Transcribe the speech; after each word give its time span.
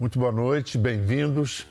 Muito 0.00 0.18
boa 0.18 0.32
noite, 0.32 0.78
bem-vindos. 0.78 1.66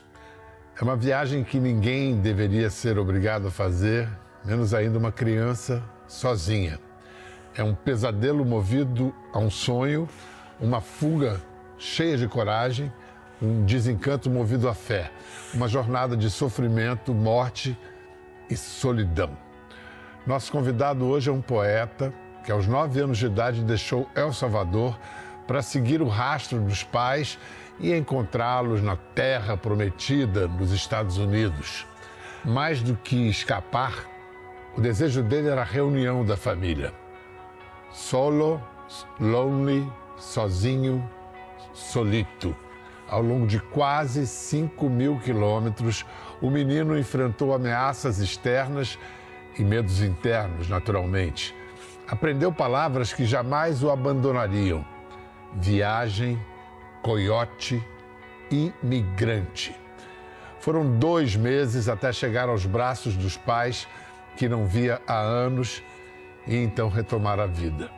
É 0.80 0.84
uma 0.84 0.94
viagem 0.94 1.42
que 1.42 1.58
ninguém 1.58 2.20
deveria 2.20 2.70
ser 2.70 2.96
obrigado 2.96 3.48
a 3.48 3.50
fazer, 3.50 4.08
menos 4.44 4.72
ainda 4.72 4.96
uma 4.96 5.10
criança 5.10 5.82
sozinha. 6.06 6.78
É 7.56 7.64
um 7.64 7.74
pesadelo 7.74 8.44
movido 8.44 9.12
a 9.32 9.40
um 9.40 9.50
sonho, 9.50 10.08
uma 10.60 10.80
fuga 10.80 11.40
cheia 11.76 12.16
de 12.16 12.28
coragem, 12.28 12.92
um 13.42 13.64
desencanto 13.64 14.30
movido 14.30 14.68
à 14.68 14.74
fé, 14.74 15.10
uma 15.52 15.66
jornada 15.66 16.16
de 16.16 16.30
sofrimento, 16.30 17.12
morte 17.12 17.76
e 18.48 18.56
solidão. 18.56 19.36
Nosso 20.24 20.52
convidado 20.52 21.04
hoje 21.04 21.28
é 21.28 21.32
um 21.32 21.42
poeta 21.42 22.14
que, 22.44 22.52
aos 22.52 22.68
nove 22.68 23.00
anos 23.00 23.18
de 23.18 23.26
idade, 23.26 23.64
deixou 23.64 24.08
El 24.14 24.32
Salvador 24.32 24.96
para 25.48 25.62
seguir 25.62 26.00
o 26.00 26.06
rastro 26.06 26.60
dos 26.60 26.84
pais 26.84 27.36
e 27.80 27.96
encontrá-los 27.96 28.82
na 28.82 28.96
terra 28.96 29.56
prometida 29.56 30.46
nos 30.46 30.70
Estados 30.70 31.16
Unidos. 31.16 31.86
Mais 32.44 32.82
do 32.82 32.94
que 32.96 33.28
escapar, 33.28 34.06
o 34.76 34.80
desejo 34.80 35.22
dele 35.22 35.48
era 35.48 35.62
a 35.62 35.64
reunião 35.64 36.24
da 36.24 36.36
família. 36.36 36.92
Solo, 37.90 38.62
lonely, 39.18 39.90
sozinho, 40.16 41.08
solito. 41.72 42.54
Ao 43.08 43.20
longo 43.20 43.46
de 43.46 43.58
quase 43.58 44.26
5 44.26 44.88
mil 44.88 45.18
quilômetros, 45.18 46.06
o 46.40 46.48
menino 46.48 46.96
enfrentou 46.96 47.52
ameaças 47.52 48.18
externas 48.18 48.98
e 49.58 49.64
medos 49.64 50.00
internos, 50.00 50.68
naturalmente. 50.68 51.54
Aprendeu 52.06 52.52
palavras 52.52 53.12
que 53.12 53.24
jamais 53.24 53.82
o 53.82 53.90
abandonariam: 53.90 54.84
viagem, 55.54 56.40
coiote, 57.02 57.82
imigrante. 58.50 59.74
Foram 60.58 60.98
dois 60.98 61.34
meses 61.36 61.88
até 61.88 62.12
chegar 62.12 62.48
aos 62.48 62.66
braços 62.66 63.16
dos 63.16 63.36
pais 63.36 63.88
que 64.36 64.48
não 64.48 64.66
via 64.66 65.00
há 65.06 65.18
anos 65.18 65.82
e 66.46 66.56
então 66.56 66.88
retomar 66.88 67.40
a 67.40 67.46
vida. 67.46 67.90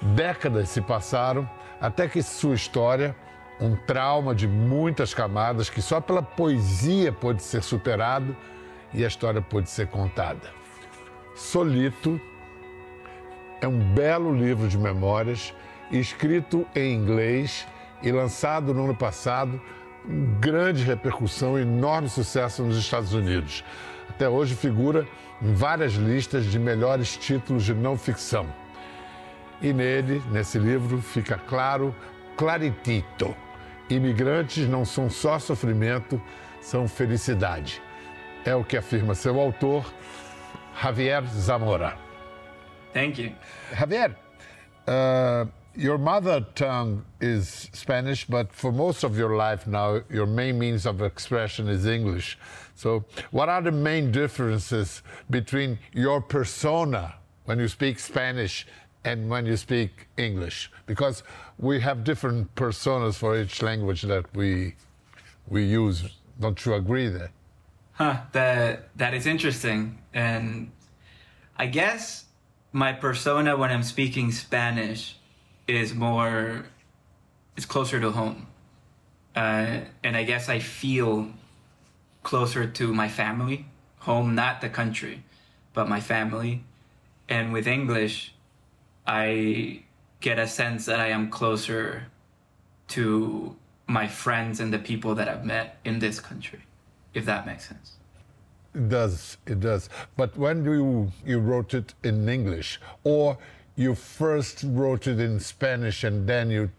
Décadas 0.00 0.68
se 0.68 0.80
passaram 0.80 1.48
até 1.80 2.08
que 2.08 2.22
sua 2.22 2.54
história, 2.54 3.14
um 3.60 3.74
trauma 3.74 4.34
de 4.34 4.46
muitas 4.46 5.12
camadas 5.12 5.68
que 5.68 5.82
só 5.82 6.00
pela 6.00 6.22
poesia 6.22 7.12
pôde 7.12 7.42
ser 7.42 7.62
superado 7.62 8.36
e 8.94 9.04
a 9.04 9.08
história 9.08 9.40
pôde 9.40 9.68
ser 9.68 9.88
contada. 9.88 10.50
Solito 11.34 12.20
é 13.60 13.66
um 13.66 13.78
belo 13.78 14.34
livro 14.34 14.68
de 14.68 14.78
memórias 14.78 15.54
escrito 15.90 16.66
em 16.74 16.94
inglês 16.94 17.66
e 18.02 18.10
lançado 18.10 18.74
no 18.74 18.84
ano 18.84 18.94
passado, 18.94 19.60
com 20.04 20.40
grande 20.40 20.82
repercussão 20.82 21.58
e 21.58 21.62
enorme 21.62 22.08
sucesso 22.08 22.62
nos 22.62 22.76
Estados 22.76 23.12
Unidos. 23.14 23.64
Até 24.08 24.28
hoje 24.28 24.54
figura 24.54 25.06
em 25.40 25.54
várias 25.54 25.94
listas 25.94 26.44
de 26.44 26.58
melhores 26.58 27.16
títulos 27.16 27.64
de 27.64 27.74
não 27.74 27.96
ficção. 27.96 28.46
E 29.60 29.72
nele, 29.72 30.22
nesse 30.30 30.58
livro, 30.58 31.00
fica 31.00 31.38
claro, 31.38 31.94
claritito. 32.36 33.34
Imigrantes 33.88 34.68
não 34.68 34.84
são 34.84 35.08
só 35.08 35.38
sofrimento, 35.38 36.20
são 36.60 36.88
felicidade. 36.88 37.80
É 38.44 38.54
o 38.54 38.64
que 38.64 38.76
afirma 38.76 39.14
seu 39.14 39.38
autor, 39.38 39.84
Javier 40.80 41.24
Zamora. 41.26 41.96
Thank 42.92 43.22
you. 43.22 43.32
Javier, 43.78 44.10
uh, 44.88 45.48
your 45.74 45.98
mother 45.98 46.46
tongue 46.54 47.04
is 47.20 47.68
Spanish, 47.72 48.26
but 48.26 48.52
for 48.52 48.72
most 48.72 49.04
of 49.04 49.16
your 49.16 49.36
life 49.36 49.66
now, 49.66 50.00
your 50.10 50.26
main 50.26 50.58
means 50.58 50.86
of 50.86 51.02
expression 51.02 51.68
is 51.68 51.86
English. 51.86 52.38
So, 52.74 53.04
what 53.30 53.48
are 53.48 53.62
the 53.62 53.72
main 53.72 54.12
differences 54.12 55.02
between 55.30 55.78
your 55.92 56.20
persona 56.20 57.14
when 57.44 57.58
you 57.58 57.68
speak 57.68 57.98
Spanish 57.98 58.66
and 59.04 59.30
when 59.30 59.46
you 59.46 59.56
speak 59.56 60.08
English? 60.16 60.70
Because 60.86 61.22
we 61.58 61.80
have 61.80 62.04
different 62.04 62.54
personas 62.54 63.14
for 63.14 63.38
each 63.38 63.62
language 63.62 64.02
that 64.02 64.34
we 64.34 64.74
we 65.48 65.64
use. 65.64 66.04
Don't 66.40 66.64
you 66.64 66.74
agree 66.74 67.08
there? 67.08 67.30
Huh, 67.92 68.16
that 68.32 68.88
that 68.96 69.14
is 69.14 69.26
interesting. 69.26 69.98
And 70.12 70.70
I 71.56 71.66
guess 71.66 72.26
my 72.72 72.92
persona 72.92 73.56
when 73.56 73.70
I'm 73.70 73.82
speaking 73.82 74.32
Spanish 74.32 75.16
is 75.72 75.94
more 75.94 76.64
is 77.56 77.66
closer 77.66 78.00
to 78.00 78.10
home. 78.10 78.46
Uh, 79.34 79.80
and 80.04 80.16
I 80.16 80.24
guess 80.24 80.48
I 80.48 80.58
feel 80.58 81.28
closer 82.22 82.66
to 82.66 82.94
my 82.94 83.08
family, 83.08 83.66
home, 83.98 84.34
not 84.34 84.60
the 84.60 84.68
country, 84.68 85.24
but 85.72 85.88
my 85.88 86.00
family. 86.00 86.64
And 87.28 87.52
with 87.52 87.66
English, 87.66 88.34
I 89.06 89.82
get 90.20 90.38
a 90.38 90.46
sense 90.46 90.86
that 90.86 91.00
I 91.00 91.08
am 91.08 91.30
closer 91.30 92.04
to 92.88 93.56
my 93.86 94.06
friends 94.06 94.60
and 94.60 94.72
the 94.72 94.78
people 94.78 95.14
that 95.14 95.28
I've 95.28 95.44
met 95.44 95.78
in 95.84 95.98
this 95.98 96.20
country, 96.20 96.60
if 97.14 97.24
that 97.24 97.46
makes 97.46 97.68
sense. 97.68 97.96
It 98.74 98.88
does, 98.88 99.36
it 99.46 99.60
does. 99.60 99.90
But 100.16 100.36
when 100.36 100.64
you 100.64 101.12
you 101.26 101.38
wrote 101.40 101.74
it 101.74 101.94
in 102.02 102.28
English, 102.28 102.80
or 103.04 103.36
you 103.82 103.94
first 103.94 104.64
wrote 104.64 105.06
it 105.06 105.20
in 105.20 105.40
Spanish 105.40 106.04
and 106.04 106.26
then 106.26 106.50
you 106.50 106.70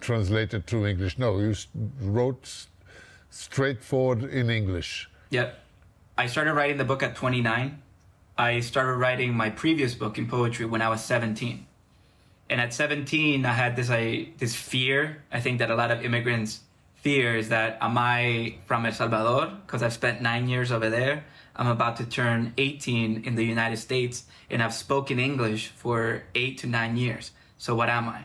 translated 0.00 0.66
to 0.68 0.86
English? 0.86 1.18
No, 1.18 1.38
you 1.38 1.54
wrote 2.00 2.66
straightforward 3.30 4.24
in 4.24 4.50
English. 4.50 5.10
Yep. 5.30 5.58
I 6.16 6.26
started 6.26 6.54
writing 6.54 6.78
the 6.78 6.84
book 6.84 7.02
at 7.02 7.16
29. 7.16 7.82
I 8.38 8.60
started 8.60 8.94
writing 8.94 9.34
my 9.34 9.50
previous 9.50 9.94
book 9.94 10.18
in 10.18 10.26
poetry 10.26 10.66
when 10.66 10.82
I 10.82 10.88
was 10.88 11.02
17. 11.04 11.66
And 12.50 12.60
at 12.60 12.74
17, 12.74 13.46
I 13.46 13.52
had 13.52 13.76
this 13.76 13.90
I, 13.90 14.28
this 14.38 14.54
fear. 14.54 15.22
I 15.32 15.40
think 15.40 15.58
that 15.58 15.70
a 15.70 15.74
lot 15.74 15.90
of 15.90 16.04
immigrants 16.04 16.60
fear 16.96 17.34
is 17.36 17.48
that 17.48 17.78
am 17.80 17.98
I 17.98 18.56
from 18.66 18.86
El 18.86 18.92
Salvador 18.92 19.52
because 19.66 19.82
I've 19.82 19.92
spent 19.92 20.22
nine 20.22 20.48
years 20.48 20.70
over 20.70 20.88
there. 20.88 21.24
I'm 21.56 21.66
about 21.66 21.96
to 21.96 22.06
turn 22.06 22.54
18 22.56 23.24
in 23.24 23.34
the 23.34 23.44
United 23.44 23.76
States, 23.76 24.24
and 24.50 24.62
I've 24.62 24.74
spoken 24.74 25.18
English 25.18 25.68
for 25.68 26.22
eight 26.34 26.58
to 26.58 26.66
nine 26.66 26.96
years. 26.96 27.32
So 27.58 27.74
what 27.74 27.88
am 27.88 28.08
I? 28.08 28.24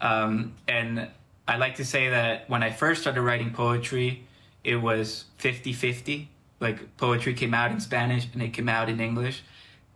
Um, 0.00 0.54
and 0.68 1.08
I 1.48 1.56
like 1.56 1.76
to 1.76 1.84
say 1.84 2.08
that 2.10 2.48
when 2.50 2.62
I 2.62 2.70
first 2.70 3.02
started 3.02 3.22
writing 3.22 3.50
poetry, 3.50 4.24
it 4.64 4.76
was 4.76 5.24
50 5.38 5.72
50. 5.72 6.28
Like 6.60 6.96
poetry 6.96 7.34
came 7.34 7.54
out 7.54 7.70
in 7.70 7.80
Spanish 7.80 8.26
and 8.32 8.42
it 8.42 8.52
came 8.52 8.68
out 8.68 8.88
in 8.88 9.00
English. 9.00 9.42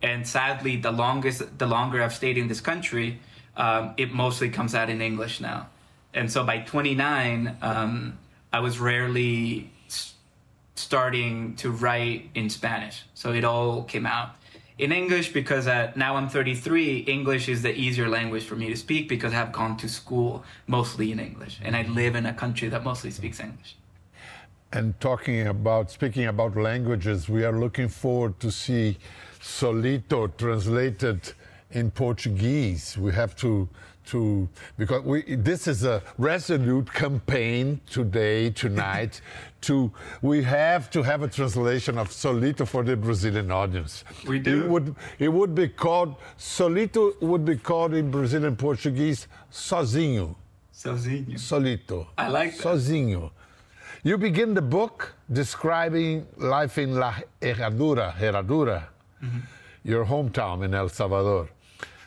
And 0.01 0.25
sadly, 0.25 0.77
the 0.77 0.91
longest, 0.91 1.57
the 1.57 1.67
longer 1.67 2.01
I've 2.01 2.13
stayed 2.13 2.37
in 2.37 2.47
this 2.47 2.61
country, 2.61 3.19
um, 3.55 3.93
it 3.97 4.11
mostly 4.13 4.49
comes 4.49 4.73
out 4.73 4.89
in 4.89 5.01
English 5.01 5.39
now. 5.41 5.67
And 6.13 6.31
so 6.31 6.43
by 6.43 6.59
29, 6.59 7.57
um, 7.61 8.17
I 8.51 8.59
was 8.59 8.79
rarely 8.79 9.70
starting 10.75 11.55
to 11.57 11.71
write 11.71 12.29
in 12.35 12.49
Spanish. 12.49 13.03
So 13.13 13.33
it 13.33 13.43
all 13.43 13.83
came 13.83 14.05
out 14.05 14.35
in 14.77 14.91
English 14.91 15.31
because 15.31 15.67
uh, 15.67 15.91
now 15.95 16.15
I'm 16.15 16.27
33. 16.27 16.99
English 16.99 17.47
is 17.47 17.61
the 17.61 17.73
easier 17.73 18.09
language 18.09 18.43
for 18.43 18.55
me 18.55 18.67
to 18.69 18.75
speak 18.75 19.07
because 19.07 19.33
I've 19.33 19.51
gone 19.51 19.77
to 19.77 19.87
school 19.87 20.43
mostly 20.67 21.11
in 21.11 21.19
English 21.19 21.59
and 21.63 21.75
I 21.75 21.83
live 21.83 22.15
in 22.15 22.25
a 22.25 22.33
country 22.33 22.67
that 22.69 22.83
mostly 22.83 23.11
speaks 23.11 23.39
English. 23.39 23.75
And 24.73 24.97
talking 25.01 25.47
about, 25.47 25.91
speaking 25.91 26.25
about 26.27 26.55
languages, 26.55 27.27
we 27.27 27.43
are 27.43 27.51
looking 27.51 27.89
forward 27.89 28.39
to 28.39 28.49
see 28.49 28.97
Solito 29.41 30.35
translated 30.37 31.33
in 31.71 31.91
Portuguese. 31.91 32.97
We 32.97 33.11
have 33.11 33.35
to, 33.37 33.67
to 34.07 34.47
because 34.77 35.03
we, 35.03 35.35
this 35.35 35.67
is 35.67 35.83
a 35.83 36.01
resolute 36.17 36.91
campaign 36.93 37.81
today, 37.89 38.49
tonight, 38.49 39.21
to, 39.61 39.91
we 40.21 40.43
have 40.43 40.89
to 40.91 41.03
have 41.03 41.21
a 41.23 41.27
translation 41.27 41.97
of 41.97 42.09
Solito 42.09 42.67
for 42.67 42.83
the 42.83 42.95
Brazilian 42.95 43.51
audience. 43.51 44.03
We 44.27 44.39
do. 44.39 44.63
It 44.63 44.69
would, 44.69 44.95
it 45.19 45.29
would 45.29 45.53
be 45.55 45.67
called, 45.67 46.15
Solito 46.37 47.19
would 47.21 47.45
be 47.45 47.55
called 47.57 47.93
in 47.93 48.11
Brazilian 48.11 48.55
Portuguese, 48.55 49.27
sozinho. 49.51 50.35
Sozinho. 50.73 51.33
Solito. 51.35 52.07
I 52.17 52.27
like 52.29 52.57
that. 52.57 52.63
Sozinho. 52.65 53.31
You 54.03 54.17
begin 54.17 54.53
the 54.55 54.61
book 54.63 55.13
describing 55.31 56.25
life 56.37 56.77
in 56.77 56.95
La 56.95 57.13
Herradura, 57.41 58.13
Herradura, 58.13 58.83
Mm-hmm. 59.23 59.37
your 59.83 60.03
hometown 60.05 60.65
in 60.65 60.73
El 60.73 60.89
Salvador. 60.89 61.47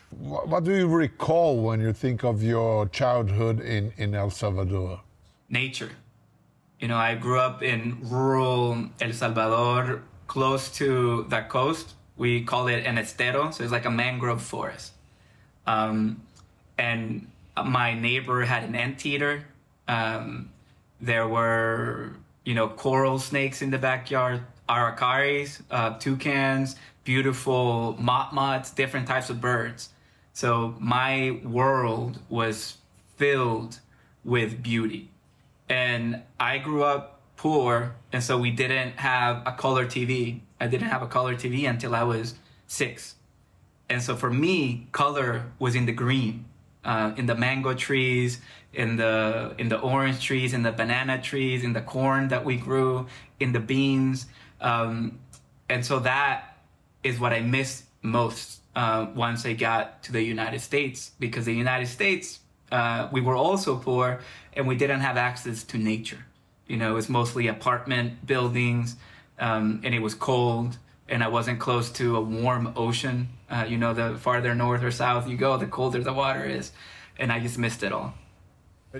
What, 0.09 0.49
what 0.49 0.63
do 0.65 0.75
you 0.75 0.87
recall 0.87 1.61
when 1.63 1.79
you 1.79 1.93
think 1.93 2.25
of 2.25 2.43
your 2.43 2.89
childhood 2.89 3.61
in, 3.61 3.93
in 3.95 4.13
El 4.13 4.29
Salvador? 4.31 4.99
nature. 5.49 5.91
You 6.85 6.89
know, 6.89 6.97
I 6.97 7.15
grew 7.15 7.39
up 7.39 7.63
in 7.63 7.97
rural 8.03 8.91
El 9.01 9.11
Salvador, 9.11 10.03
close 10.27 10.69
to 10.77 11.25
the 11.29 11.41
coast. 11.41 11.95
We 12.15 12.43
call 12.43 12.67
it 12.67 12.85
an 12.85 12.99
estero, 12.99 13.49
so 13.49 13.63
it's 13.63 13.71
like 13.71 13.85
a 13.85 13.89
mangrove 13.89 14.43
forest. 14.43 14.93
Um, 15.65 16.21
and 16.77 17.27
my 17.57 17.99
neighbor 17.99 18.45
had 18.45 18.65
an 18.65 18.75
anteater. 18.75 19.45
Um, 19.87 20.51
There 21.01 21.27
were, 21.27 22.17
you 22.43 22.53
know, 22.53 22.67
coral 22.67 23.17
snakes 23.17 23.63
in 23.63 23.71
the 23.71 23.79
backyard, 23.79 24.41
aracaris, 24.69 25.63
uh, 25.71 25.97
toucans, 25.97 26.75
beautiful 27.03 27.97
motmots, 27.99 28.75
different 28.75 29.07
types 29.07 29.31
of 29.31 29.41
birds. 29.41 29.89
So 30.33 30.75
my 30.79 31.41
world 31.43 32.19
was 32.29 32.77
filled 33.17 33.79
with 34.23 34.61
beauty. 34.61 35.09
And 35.69 36.21
I 36.39 36.57
grew 36.59 36.83
up 36.83 37.21
poor, 37.37 37.95
and 38.11 38.23
so 38.23 38.37
we 38.37 38.51
didn't 38.51 38.93
have 38.97 39.43
a 39.45 39.51
color 39.51 39.85
TV. 39.85 40.41
I 40.59 40.67
didn't 40.67 40.89
have 40.89 41.01
a 41.01 41.07
color 41.07 41.35
TV 41.35 41.69
until 41.69 41.95
I 41.95 42.03
was 42.03 42.35
six. 42.67 43.15
And 43.89 44.01
so 44.01 44.15
for 44.15 44.31
me, 44.31 44.87
color 44.91 45.45
was 45.59 45.75
in 45.75 45.85
the 45.85 45.91
green, 45.91 46.45
uh, 46.83 47.13
in 47.17 47.25
the 47.25 47.35
mango 47.35 47.73
trees, 47.73 48.41
in 48.73 48.97
the 48.97 49.53
in 49.57 49.69
the 49.69 49.79
orange 49.79 50.23
trees, 50.23 50.53
in 50.53 50.63
the 50.63 50.71
banana 50.71 51.21
trees, 51.21 51.63
in 51.63 51.73
the 51.73 51.81
corn 51.81 52.29
that 52.29 52.45
we 52.45 52.57
grew, 52.57 53.07
in 53.39 53.51
the 53.51 53.59
beans, 53.59 54.27
um, 54.61 55.19
and 55.69 55.85
so 55.85 55.99
that 55.99 56.57
is 57.03 57.19
what 57.19 57.33
I 57.33 57.41
missed 57.41 57.85
most 58.01 58.61
uh, 58.75 59.07
once 59.15 59.45
I 59.45 59.53
got 59.53 60.03
to 60.03 60.11
the 60.11 60.21
United 60.21 60.61
States 60.61 61.11
because 61.19 61.45
the 61.45 61.53
United 61.53 61.87
States 61.87 62.39
uh, 62.71 63.07
we 63.11 63.21
were 63.21 63.35
also 63.35 63.77
poor 63.77 64.19
and 64.53 64.67
we 64.67 64.75
didn't 64.75 65.01
have 65.01 65.17
access 65.17 65.63
to 65.63 65.77
nature. 65.77 66.25
You 66.67 66.77
know, 66.77 66.91
it 66.91 66.93
was 66.93 67.09
mostly 67.09 67.47
apartment 67.47 68.25
buildings, 68.25 68.95
um, 69.37 69.81
and 69.83 69.93
it 69.93 69.99
was 69.99 70.15
cold, 70.15 70.77
and 71.07 71.23
I 71.23 71.27
wasn't 71.27 71.59
close 71.59 71.91
to 71.91 72.17
a 72.17 72.21
warm 72.21 72.73
ocean. 72.75 73.29
Uh, 73.49 73.65
you 73.67 73.77
know, 73.77 73.93
the 73.93 74.17
farther 74.17 74.55
north 74.55 74.83
or 74.83 74.91
south 74.91 75.29
you 75.29 75.37
go, 75.37 75.57
the 75.57 75.67
colder 75.67 76.01
the 76.01 76.13
water 76.13 76.43
is, 76.43 76.71
and 77.19 77.31
I 77.31 77.39
just 77.39 77.59
missed 77.59 77.83
it 77.83 77.91
all. 77.91 78.13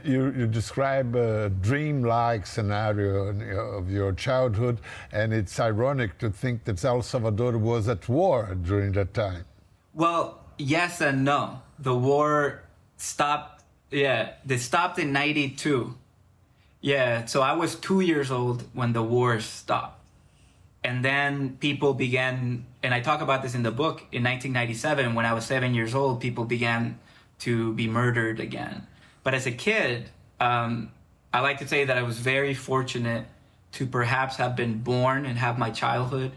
You, 0.03 0.33
you 0.37 0.45
describe 0.45 1.15
a 1.15 1.49
dream-like 1.49 2.45
scenario 2.45 3.27
of 3.77 3.89
your 3.89 4.11
childhood, 4.11 4.81
and 5.11 5.33
it's 5.33 5.57
ironic 5.57 6.17
to 6.19 6.29
think 6.29 6.65
that 6.65 6.83
El 6.83 7.01
Salvador 7.01 7.57
was 7.57 7.87
at 7.87 8.09
war 8.09 8.55
during 8.61 8.91
that 8.91 9.13
time. 9.13 9.45
Well, 9.93 10.41
yes 10.57 10.99
and 11.01 11.23
no. 11.23 11.61
The 11.79 11.95
war 11.95 12.63
stopped. 12.97 13.54
Yeah, 13.91 14.33
they 14.45 14.57
stopped 14.57 14.99
in 14.99 15.13
'92. 15.13 15.95
Yeah, 16.81 17.25
so 17.25 17.41
I 17.41 17.53
was 17.53 17.75
two 17.75 18.01
years 18.01 18.29
old 18.31 18.63
when 18.73 18.93
the 18.93 19.01
war 19.01 19.39
stopped, 19.39 20.01
and 20.83 21.03
then 21.03 21.57
people 21.59 21.93
began. 21.93 22.65
And 22.83 22.93
I 22.93 22.99
talk 22.99 23.21
about 23.21 23.41
this 23.41 23.55
in 23.55 23.63
the 23.63 23.71
book. 23.71 24.01
In 24.11 24.23
1997, 24.23 25.15
when 25.15 25.25
I 25.25 25.33
was 25.33 25.45
seven 25.45 25.73
years 25.73 25.95
old, 25.95 26.21
people 26.21 26.45
began 26.45 26.99
to 27.39 27.73
be 27.73 27.87
murdered 27.87 28.39
again 28.39 28.87
but 29.25 29.33
as 29.33 29.47
a 29.47 29.51
kid, 29.51 30.11
um, 30.39 30.91
I 31.33 31.39
like 31.39 31.57
to 31.57 31.67
say 31.67 31.83
that 31.85 31.97
I 31.97 32.03
was 32.03 32.19
very 32.19 32.53
fortunate 32.53 33.25
to 33.71 33.87
perhaps 33.87 34.35
have 34.35 34.55
been 34.55 34.77
born 34.83 35.25
and 35.25 35.39
have 35.39 35.57
my 35.57 35.71
childhood 35.71 36.31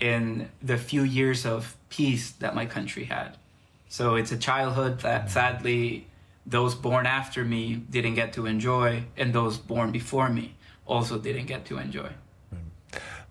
in 0.00 0.48
the 0.60 0.76
few 0.76 1.04
years 1.04 1.46
of 1.46 1.76
peace 1.88 2.32
that 2.32 2.56
my 2.56 2.66
country 2.66 3.04
had. 3.04 3.36
So 3.88 4.16
it's 4.16 4.32
a 4.32 4.36
childhood 4.36 4.98
that 5.02 5.30
sadly 5.30 6.08
those 6.46 6.74
born 6.74 7.06
after 7.06 7.44
me 7.44 7.74
didn't 7.74 8.14
get 8.14 8.32
to 8.34 8.46
enjoy, 8.46 9.04
and 9.16 9.32
those 9.32 9.58
born 9.58 9.92
before 9.92 10.28
me 10.28 10.56
also 10.86 11.18
didn't 11.18 11.46
get 11.46 11.64
to 11.66 11.78
enjoy. 11.78 12.10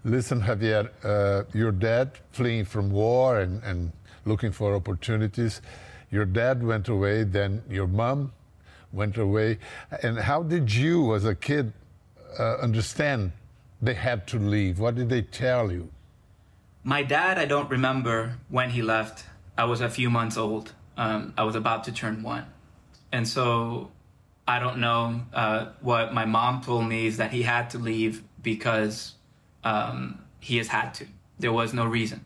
Listen, 0.03 0.41
Javier, 0.41 0.89
uh, 1.03 1.43
your 1.53 1.71
dad 1.71 2.17
fleeing 2.31 2.65
from 2.65 2.89
war 2.89 3.39
and, 3.39 3.61
and 3.63 3.91
looking 4.25 4.51
for 4.51 4.75
opportunities. 4.75 5.61
Your 6.09 6.25
dad 6.25 6.63
went 6.63 6.87
away, 6.87 7.23
then 7.23 7.61
your 7.69 7.87
mom 7.87 8.33
went 8.91 9.17
away. 9.17 9.59
And 10.01 10.17
how 10.17 10.43
did 10.43 10.73
you, 10.73 11.13
as 11.15 11.25
a 11.25 11.35
kid, 11.35 11.73
uh, 12.39 12.55
understand 12.57 13.31
they 13.81 13.93
had 13.93 14.25
to 14.27 14.39
leave? 14.39 14.79
What 14.79 14.95
did 14.95 15.09
they 15.09 15.21
tell 15.21 15.71
you? 15.71 15.89
My 16.83 17.03
dad, 17.03 17.37
I 17.37 17.45
don't 17.45 17.69
remember 17.69 18.39
when 18.49 18.71
he 18.71 18.81
left. 18.81 19.25
I 19.57 19.65
was 19.65 19.81
a 19.81 19.89
few 19.89 20.09
months 20.09 20.35
old. 20.35 20.73
Um, 20.97 21.33
I 21.37 21.43
was 21.43 21.55
about 21.55 21.83
to 21.83 21.91
turn 21.91 22.23
one. 22.23 22.45
And 23.11 23.27
so 23.27 23.91
I 24.47 24.59
don't 24.59 24.77
know. 24.79 25.21
Uh, 25.33 25.67
what 25.81 26.13
my 26.13 26.25
mom 26.25 26.61
told 26.61 26.87
me 26.87 27.07
is 27.07 27.17
that 27.17 27.31
he 27.31 27.43
had 27.43 27.69
to 27.71 27.77
leave 27.77 28.23
because 28.41 29.13
um, 29.63 30.19
he 30.39 30.57
has 30.57 30.67
had 30.67 30.93
to. 30.95 31.05
There 31.39 31.53
was 31.53 31.73
no 31.73 31.85
reason. 31.85 32.25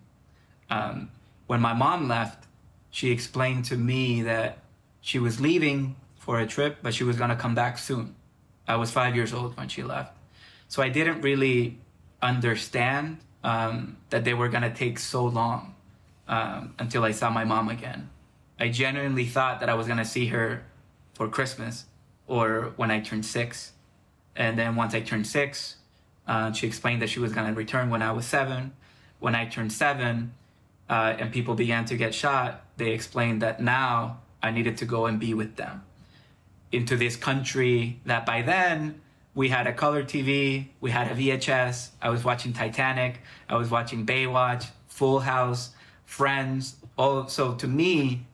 Um, 0.70 1.12
when 1.48 1.62
my 1.62 1.74
mom 1.74 2.08
left, 2.08 2.46
she 2.90 3.12
explained 3.12 3.66
to 3.66 3.78
me 3.78 4.24
that 4.24 4.60
she 5.02 5.20
was 5.20 5.40
leaving 5.40 5.96
for 6.18 6.40
a 6.40 6.48
trip, 6.48 6.78
but 6.82 6.94
she 6.94 7.04
was 7.04 7.18
going 7.18 7.30
to 7.30 7.36
come 7.36 7.54
back 7.54 7.78
soon. 7.78 8.16
I 8.68 8.78
was 8.78 8.90
five 8.90 9.16
years 9.16 9.34
old 9.34 9.56
when 9.58 9.68
she 9.68 9.84
left. 9.84 10.18
So 10.68 10.82
I 10.82 10.90
didn't 10.90 11.22
really 11.22 11.78
understand 12.22 13.20
um, 13.44 13.98
that 14.10 14.24
they 14.26 14.34
were 14.34 14.50
going 14.50 14.64
to 14.64 14.74
take 14.74 14.98
so 14.98 15.26
long 15.26 15.76
um, 16.28 16.74
until 16.80 17.04
I 17.04 17.12
saw 17.12 17.30
my 17.30 17.44
mom 17.44 17.70
again. 17.70 18.10
I 18.60 18.70
genuinely 18.70 19.26
thought 19.26 19.60
that 19.60 19.70
I 19.70 19.76
was 19.76 19.86
going 19.86 20.00
to 20.00 20.06
see 20.06 20.28
her 20.28 20.64
for 21.16 21.28
Christmas 21.28 21.86
or 22.28 22.74
when 22.76 22.92
I 22.92 23.00
turned 23.00 23.26
six. 23.26 23.72
And 24.36 24.60
then 24.60 24.76
once 24.76 24.94
I 24.94 25.02
turned 25.02 25.26
six, 25.26 25.78
uh, 26.28 26.52
she 26.52 26.68
explained 26.68 27.02
that 27.02 27.10
she 27.10 27.20
was 27.20 27.32
going 27.34 27.48
to 27.48 27.54
return 27.54 27.90
when 27.90 28.02
I 28.02 28.12
was 28.12 28.26
seven. 28.26 28.74
When 29.20 29.34
I 29.34 29.46
turned 29.46 29.72
seven 29.74 30.34
uh, 30.90 31.16
and 31.18 31.32
people 31.32 31.56
began 31.56 31.86
to 31.86 31.98
get 31.98 32.14
shot, 32.14 32.66
they 32.78 32.92
explained 32.92 33.42
that 33.42 33.62
now 33.62 34.20
I 34.44 34.52
needed 34.52 34.78
to 34.78 34.86
go 34.86 35.06
and 35.06 35.20
be 35.20 35.34
with 35.34 35.56
them 35.56 35.84
into 36.72 36.98
this 36.98 37.16
country 37.16 38.00
that 38.06 38.26
by 38.26 38.42
then 38.42 39.02
we 39.34 39.50
had 39.50 39.68
a 39.68 39.74
color 39.74 40.04
TV, 40.04 40.68
we 40.82 40.92
had 40.92 41.12
a 41.12 41.16
VHS. 41.16 41.90
I 42.02 42.10
was 42.10 42.24
watching 42.24 42.54
Titanic, 42.54 43.20
I 43.50 43.56
was 43.56 43.70
watching 43.70 44.06
Baywatch, 44.06 44.68
Full 44.88 45.20
House, 45.20 45.72
Friends. 46.06 46.76
All 46.98 47.28
so 47.28 47.54
to 47.56 47.68
me, 47.68 48.26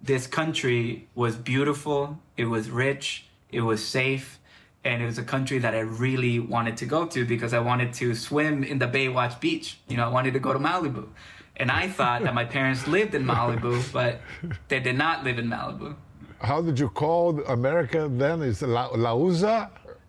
this 0.00 0.26
country 0.26 1.08
was 1.14 1.36
beautiful. 1.36 2.18
It 2.36 2.46
was 2.46 2.70
rich. 2.70 3.26
It 3.50 3.60
was 3.60 3.84
safe. 3.84 4.38
And 4.84 5.02
it 5.02 5.06
was 5.06 5.18
a 5.18 5.24
country 5.24 5.58
that 5.58 5.74
I 5.74 5.80
really 5.80 6.38
wanted 6.38 6.76
to 6.78 6.86
go 6.86 7.06
to 7.06 7.24
because 7.24 7.52
I 7.52 7.58
wanted 7.58 7.92
to 7.94 8.14
swim 8.14 8.62
in 8.62 8.78
the 8.78 8.86
Baywatch 8.86 9.40
beach. 9.40 9.78
You 9.88 9.96
know, 9.96 10.04
I 10.04 10.08
wanted 10.08 10.32
to 10.34 10.40
go 10.40 10.52
to 10.52 10.58
Malibu. 10.58 11.08
And 11.56 11.70
I 11.70 11.88
thought 11.88 12.22
that 12.22 12.34
my 12.34 12.44
parents 12.44 12.86
lived 12.86 13.14
in 13.14 13.24
Malibu, 13.24 13.92
but 13.92 14.20
they 14.68 14.78
did 14.78 14.96
not 14.96 15.24
live 15.24 15.38
in 15.38 15.48
Malibu 15.48 15.96
how 16.40 16.62
did 16.62 16.78
you 16.78 16.88
call 16.88 17.40
America 17.44 18.08
then? 18.10 18.42
Is 18.42 18.62
La, 18.62 18.86
La 18.94 19.14
USA? 19.16 19.68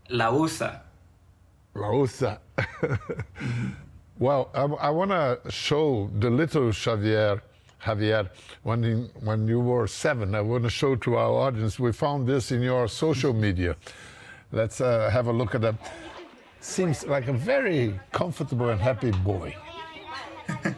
La 0.10 0.32
USA. 0.32 0.82
La 1.76 1.92
USA. 1.92 2.38
well, 4.20 4.50
I, 4.54 4.64
I 4.64 4.90
want 4.90 5.12
to 5.12 5.40
show 5.50 6.10
the 6.20 6.30
little 6.30 6.72
Xavier, 6.72 7.42
Javier, 7.84 8.30
when, 8.64 8.84
he, 8.84 8.94
when 9.24 9.48
you 9.48 9.60
were 9.60 9.88
seven. 9.88 10.36
I 10.36 10.42
want 10.42 10.64
to 10.64 10.70
show 10.70 10.96
to 10.98 11.16
our 11.16 11.48
audience. 11.48 11.80
We 11.80 11.92
found 11.92 12.28
this 12.28 12.52
in 12.52 12.62
your 12.62 12.88
social 12.88 13.34
media. 13.34 13.76
Let's 14.52 14.82
uh, 14.82 15.10
have 15.12 15.28
a 15.28 15.34
look 15.34 15.56
at 15.56 15.62
that. 15.62 15.76
Seems 16.60 17.06
like 17.06 17.28
a 17.28 17.34
very 17.34 17.98
comfortable 18.12 18.70
and 18.70 18.82
happy 18.82 19.12
boy. 19.12 19.56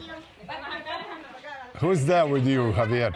Who's 1.79 2.05
there 2.05 2.27
with 2.27 2.45
you, 2.45 2.71
Javier? 2.73 3.15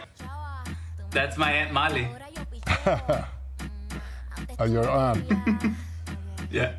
That's 1.10 1.36
my 1.36 1.52
Aunt 1.52 1.72
Mali. 1.72 2.08
oh, 4.58 4.64
your 4.64 4.88
aunt. 4.88 5.24
yeah. 6.50 6.72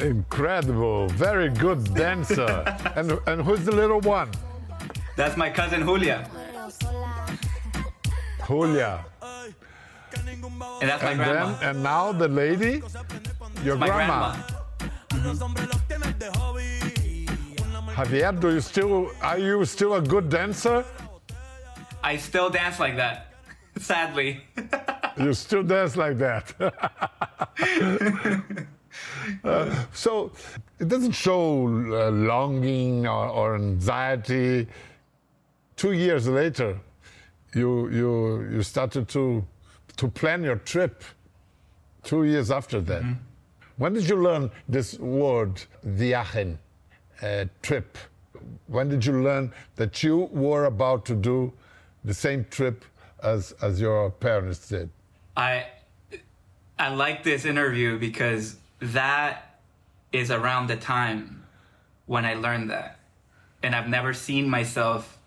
Incredible. 0.00 1.08
Very 1.08 1.50
good 1.50 1.94
dancer. 1.94 2.64
and, 2.96 3.18
and 3.26 3.42
who's 3.42 3.64
the 3.64 3.72
little 3.72 4.00
one? 4.00 4.30
That's 5.16 5.36
my 5.36 5.50
cousin 5.50 5.82
Julia. 5.82 6.28
Julia. 8.46 9.04
And 10.80 10.88
that's 10.88 11.02
my 11.02 11.10
and 11.10 11.18
grandma. 11.18 11.52
Then, 11.52 11.68
and 11.68 11.82
now 11.82 12.12
the 12.12 12.28
lady? 12.28 12.82
Your 13.62 13.76
my 13.76 13.86
grandma. 13.86 14.32
grandma. 14.32 14.60
Mm-hmm. 15.10 15.80
Javier, 17.90 18.40
do 18.40 18.50
you 18.50 18.60
still 18.60 19.10
are 19.20 19.38
you 19.38 19.64
still 19.66 19.94
a 19.94 20.00
good 20.00 20.30
dancer? 20.30 20.84
I 22.02 22.16
still 22.16 22.48
dance 22.48 22.80
like 22.80 22.96
that, 22.96 23.34
sadly. 23.78 24.40
you 25.18 25.34
still 25.34 25.62
dance 25.62 25.96
like 25.96 26.16
that. 26.18 26.54
uh, 29.44 29.84
so 29.92 30.32
it 30.78 30.88
doesn't 30.88 31.12
show 31.12 31.66
uh, 31.66 32.10
longing 32.10 33.06
or, 33.06 33.28
or, 33.28 33.54
anxiety. 33.56 34.66
Two 35.76 35.92
years 35.92 36.28
later, 36.28 36.78
you 37.54 37.88
you 37.90 38.48
you 38.52 38.62
started 38.62 39.08
to 39.08 39.44
to 39.96 40.08
plan 40.08 40.42
your 40.44 40.56
trip. 40.56 41.02
Two 42.02 42.24
years 42.24 42.50
after 42.50 42.80
that, 42.80 43.02
mm 43.02 43.08
-hmm. 43.08 43.76
when 43.76 43.92
did 43.92 44.08
you 44.08 44.22
learn 44.22 44.50
this 44.72 44.98
word 44.98 45.66
viajen, 45.82 46.58
uh, 47.22 47.44
trip? 47.62 47.98
When 48.66 48.88
did 48.88 49.04
you 49.04 49.22
learn 49.22 49.52
that 49.76 50.02
you 50.02 50.28
were 50.32 50.66
about 50.66 51.04
to 51.04 51.14
do 51.14 51.52
the 52.04 52.14
same 52.14 52.44
trip 52.50 52.84
as, 53.22 53.54
as 53.60 53.80
your 53.80 54.10
parents 54.10 54.68
did? 54.68 54.88
I 55.36 55.64
I 56.80 56.88
like 56.88 57.22
this 57.22 57.44
interview 57.44 57.98
because 57.98 58.56
that 58.80 59.60
is 60.12 60.30
around 60.30 60.66
the 60.68 60.76
time 60.76 61.44
when 62.06 62.24
I 62.24 62.34
learned 62.34 62.70
that. 62.70 62.98
And 63.62 63.74
I've 63.74 63.88
never 63.88 64.12
seen 64.12 64.48
myself 64.48 65.18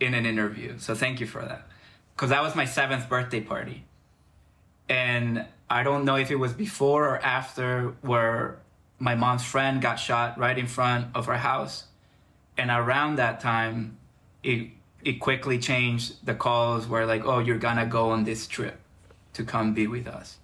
in 0.00 0.14
an 0.14 0.26
interview. 0.26 0.78
So 0.78 0.94
thank 0.94 1.20
you 1.20 1.26
for 1.26 1.42
that. 1.42 1.66
Because 2.14 2.30
that 2.30 2.42
was 2.42 2.54
my 2.54 2.64
seventh 2.64 3.08
birthday 3.08 3.40
party. 3.40 3.84
And 4.88 5.46
I 5.70 5.82
don't 5.82 6.04
know 6.04 6.16
if 6.16 6.30
it 6.30 6.36
was 6.36 6.52
before 6.52 7.08
or 7.08 7.18
after 7.18 7.94
where 8.02 8.58
my 8.98 9.14
mom's 9.14 9.44
friend 9.44 9.80
got 9.80 9.96
shot 9.96 10.38
right 10.38 10.58
in 10.58 10.66
front 10.66 11.08
of 11.14 11.26
her 11.26 11.38
house. 11.38 11.84
And 12.56 12.70
around 12.70 13.16
that 13.16 13.40
time, 13.40 13.98
it, 14.42 14.68
it 15.02 15.14
quickly 15.14 15.58
changed. 15.58 16.24
The 16.24 16.34
calls 16.34 16.86
were 16.86 17.06
like, 17.06 17.24
oh, 17.24 17.38
you're 17.38 17.58
gonna 17.58 17.86
go 17.86 18.10
on 18.10 18.24
this 18.24 18.46
trip 18.46 18.78
to 19.32 19.44
come 19.44 19.74
be 19.74 19.86
with 19.86 20.06
us. 20.06 20.38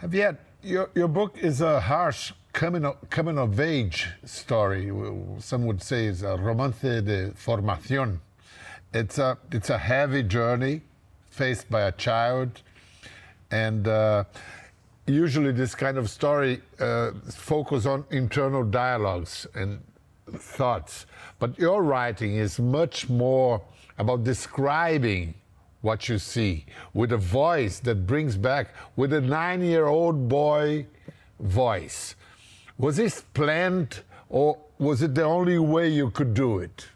Javier, 0.00 0.36
your, 0.62 0.90
your 0.94 1.08
book 1.08 1.36
is 1.38 1.60
a 1.60 1.80
harsh 1.80 2.32
coming 2.52 2.84
of, 2.84 2.96
coming 3.10 3.38
of 3.38 3.58
age 3.60 4.08
story. 4.24 4.90
Some 5.38 5.66
would 5.66 5.82
say 5.82 6.06
it's 6.06 6.22
a 6.22 6.36
romance 6.36 6.80
de 6.80 7.30
formación. 7.30 8.18
It's 8.92 9.18
a, 9.18 9.38
it's 9.52 9.70
a 9.70 9.78
heavy 9.78 10.22
journey 10.22 10.82
faced 11.30 11.70
by 11.70 11.82
a 11.82 11.92
child. 11.92 12.62
And 13.50 13.86
uh, 13.86 14.24
usually 15.06 15.52
this 15.52 15.74
kind 15.74 15.96
of 15.96 16.10
story 16.10 16.60
uh, 16.78 17.12
focus 17.30 17.86
on 17.86 18.04
internal 18.10 18.64
dialogues 18.64 19.46
and 19.54 19.80
thoughts. 20.32 21.06
But 21.38 21.58
your 21.58 21.82
writing 21.82 22.36
is 22.36 22.58
much 22.58 23.08
more 23.08 23.62
about 23.98 24.24
describing 24.24 25.34
what 25.80 26.08
you 26.08 26.18
see 26.18 26.66
with 26.92 27.12
a 27.12 27.16
voice 27.16 27.80
that 27.80 28.06
brings 28.06 28.36
back 28.36 28.74
with 28.96 29.12
a 29.12 29.20
nine-year-old 29.20 30.28
boy 30.28 30.86
voice. 31.38 32.14
Was 32.78 32.96
this 32.96 33.22
planned 33.34 34.02
or 34.28 34.58
was 34.78 35.02
it 35.02 35.14
the 35.14 35.24
only 35.24 35.58
way 35.58 35.88
you 35.88 36.10
could 36.10 36.34
do 36.34 36.58
it? 36.58 36.88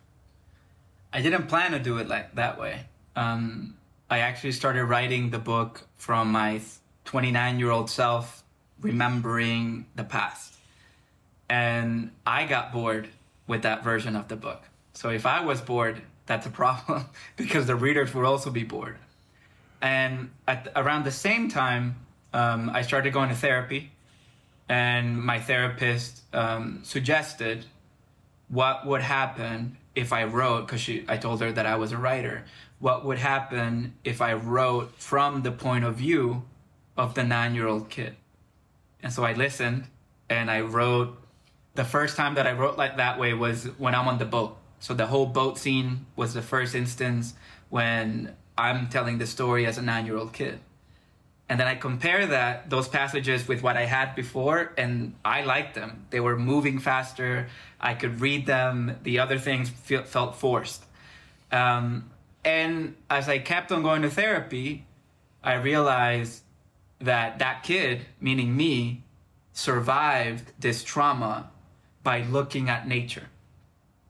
I 1.12 1.20
didn't 1.22 1.46
plan 1.46 1.72
to 1.72 1.78
do 1.78 1.98
it 1.98 2.08
like 2.08 2.34
that 2.34 2.58
way. 2.58 2.86
Um, 3.16 3.76
I 4.10 4.18
actually 4.18 4.52
started 4.52 4.84
writing 4.84 5.30
the 5.30 5.38
book 5.38 5.86
from 5.96 6.32
my 6.32 6.60
29 7.04 7.58
year 7.58 7.70
old 7.70 7.88
self 7.90 8.44
remembering 8.80 9.86
the 9.94 10.04
past. 10.04 10.54
And 11.48 12.10
I 12.26 12.46
got 12.46 12.72
bored 12.72 13.08
with 13.46 13.62
that 13.62 13.84
version 13.84 14.16
of 14.16 14.28
the 14.28 14.36
book. 14.36 14.62
So 14.94 15.10
if 15.10 15.26
I 15.26 15.44
was 15.44 15.60
bored, 15.60 16.02
that's 16.26 16.46
a 16.46 16.50
problem 16.50 17.06
because 17.36 17.66
the 17.66 17.76
readers 17.76 18.14
would 18.14 18.24
also 18.24 18.50
be 18.50 18.64
bored. 18.64 18.96
And 19.80 20.30
at 20.48 20.72
around 20.74 21.04
the 21.04 21.10
same 21.10 21.48
time, 21.48 21.96
um, 22.32 22.70
I 22.70 22.82
started 22.82 23.12
going 23.12 23.28
to 23.28 23.34
therapy, 23.34 23.92
and 24.68 25.22
my 25.22 25.38
therapist 25.38 26.22
um, 26.34 26.80
suggested 26.82 27.66
what 28.48 28.86
would 28.86 29.02
happen 29.02 29.76
if 29.94 30.12
I 30.12 30.24
wrote, 30.24 30.66
because 30.66 30.88
I 31.08 31.16
told 31.16 31.40
her 31.40 31.52
that 31.52 31.66
I 31.66 31.76
was 31.76 31.92
a 31.92 31.98
writer, 31.98 32.44
what 32.78 33.04
would 33.04 33.18
happen 33.18 33.94
if 34.04 34.20
I 34.20 34.32
wrote 34.34 34.94
from 34.96 35.42
the 35.42 35.52
point 35.52 35.84
of 35.84 35.96
view 35.96 36.44
of 36.96 37.14
the 37.14 37.22
nine 37.22 37.54
year 37.54 37.66
old 37.66 37.88
kid. 37.90 38.16
And 39.02 39.12
so 39.12 39.24
I 39.24 39.34
listened 39.34 39.86
and 40.28 40.50
I 40.50 40.60
wrote. 40.60 41.20
The 41.74 41.84
first 41.84 42.16
time 42.16 42.36
that 42.36 42.46
I 42.46 42.52
wrote 42.52 42.78
like 42.78 42.98
that 42.98 43.18
way 43.18 43.34
was 43.34 43.64
when 43.78 43.94
I'm 43.94 44.06
on 44.06 44.18
the 44.18 44.24
boat. 44.24 44.56
So 44.84 44.92
the 44.92 45.06
whole 45.06 45.24
boat 45.24 45.56
scene 45.56 46.04
was 46.14 46.34
the 46.34 46.42
first 46.42 46.74
instance 46.74 47.32
when 47.70 48.36
I'm 48.58 48.90
telling 48.90 49.16
the 49.16 49.26
story 49.26 49.64
as 49.64 49.78
a 49.78 49.82
nine 49.82 50.04
year 50.04 50.18
old 50.18 50.34
kid. 50.34 50.60
And 51.48 51.58
then 51.58 51.66
I 51.66 51.74
compare 51.74 52.26
that 52.26 52.68
those 52.68 52.86
passages 52.86 53.48
with 53.48 53.62
what 53.62 53.78
I 53.78 53.86
had 53.86 54.14
before, 54.14 54.74
and 54.76 55.14
I 55.24 55.40
liked 55.40 55.74
them. 55.74 56.04
They 56.10 56.20
were 56.20 56.36
moving 56.36 56.80
faster. 56.80 57.48
I 57.80 57.94
could 57.94 58.20
read 58.20 58.44
them. 58.44 58.98
The 59.04 59.20
other 59.20 59.38
things 59.38 59.70
feel, 59.70 60.02
felt 60.02 60.36
forced. 60.36 60.84
Um, 61.50 62.10
and 62.44 62.94
as 63.08 63.26
I 63.26 63.38
kept 63.38 63.72
on 63.72 63.82
going 63.82 64.02
to 64.02 64.10
therapy, 64.10 64.84
I 65.42 65.54
realized 65.54 66.42
that 66.98 67.38
that 67.38 67.62
kid, 67.62 68.04
meaning 68.20 68.54
me, 68.54 69.02
survived 69.54 70.52
this 70.60 70.84
trauma 70.84 71.48
by 72.02 72.20
looking 72.24 72.68
at 72.68 72.86
nature. 72.86 73.30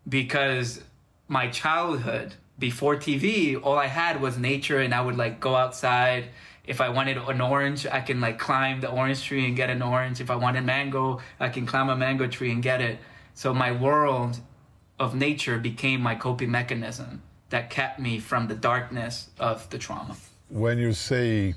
Because 0.08 0.82
my 1.28 1.49
childhood, 1.49 2.34
before 2.58 2.96
TV, 2.96 3.61
all 3.61 3.78
I 3.78 3.87
had 3.87 4.20
was 4.20 4.38
nature, 4.38 4.80
and 4.80 4.94
I 4.94 5.00
would 5.00 5.16
like 5.16 5.40
go 5.40 5.56
outside 5.56 6.28
if 6.66 6.80
I 6.80 6.88
wanted 6.88 7.18
an 7.18 7.40
orange, 7.40 7.87
I 7.87 8.00
can 8.00 8.20
like 8.20 8.38
climb 8.38 8.80
the 8.80 8.90
orange 8.90 9.23
tree 9.23 9.46
and 9.46 9.56
get 9.56 9.70
an 9.70 9.82
orange. 9.82 10.20
If 10.20 10.30
I 10.30 10.37
wanted 10.37 10.64
mango, 10.64 11.20
I 11.38 11.49
can 11.50 11.66
climb 11.66 11.90
a 11.90 11.96
mango 11.96 12.26
tree 12.26 12.50
and 12.50 12.62
get 12.62 12.80
it. 12.80 12.99
So 13.34 13.52
my 13.52 13.73
world 13.73 14.38
of 14.99 15.14
nature 15.14 15.58
became 15.58 16.00
my 16.00 16.14
coping 16.14 16.50
mechanism 16.50 17.23
that 17.50 17.68
kept 17.68 18.00
me 18.00 18.18
from 18.18 18.49
the 18.49 18.54
darkness 18.54 19.28
of 19.38 19.68
the 19.70 19.78
trauma. 19.78 20.16
When 20.49 20.78
you 20.78 20.92
say 20.92 21.54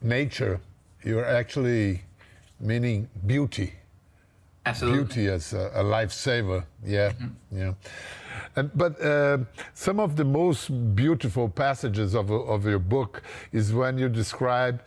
nature, 0.00 0.60
you're 1.02 1.26
actually 1.26 2.02
meaning 2.60 3.08
beauty. 3.26 3.74
Absolutely. 4.68 5.04
Beauty 5.04 5.28
as 5.28 5.52
a, 5.52 5.70
a 5.74 5.82
lifesaver. 5.82 6.64
Yeah, 6.84 7.12
mm-hmm. 7.12 7.58
yeah. 7.58 7.72
And, 8.56 8.70
but 8.74 9.00
uh, 9.00 9.38
some 9.74 10.00
of 10.00 10.16
the 10.16 10.24
most 10.24 10.94
beautiful 10.94 11.48
passages 11.48 12.14
of, 12.14 12.30
of 12.30 12.64
your 12.66 12.78
book 12.78 13.22
is 13.52 13.72
when 13.72 13.98
you 13.98 14.08
describe 14.08 14.82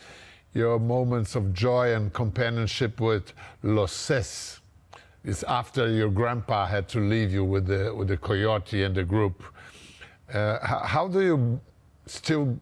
your 0.53 0.79
moments 0.79 1.35
of 1.35 1.53
joy 1.53 1.95
and 1.95 2.11
companionship 2.13 2.99
with 2.99 3.33
Los 3.63 3.93
Seis. 3.93 4.59
It's 5.23 5.43
after 5.43 5.89
your 5.89 6.09
grandpa 6.09 6.65
had 6.65 6.87
to 6.89 6.99
leave 6.99 7.31
you 7.31 7.45
with 7.45 7.67
the, 7.67 7.93
with 7.95 8.07
the 8.07 8.17
coyote 8.17 8.83
and 8.83 8.95
the 8.95 9.03
group. 9.03 9.43
Uh, 10.33 10.65
how, 10.65 10.79
how 10.79 11.07
do 11.07 11.21
you 11.21 11.59
still 12.05 12.59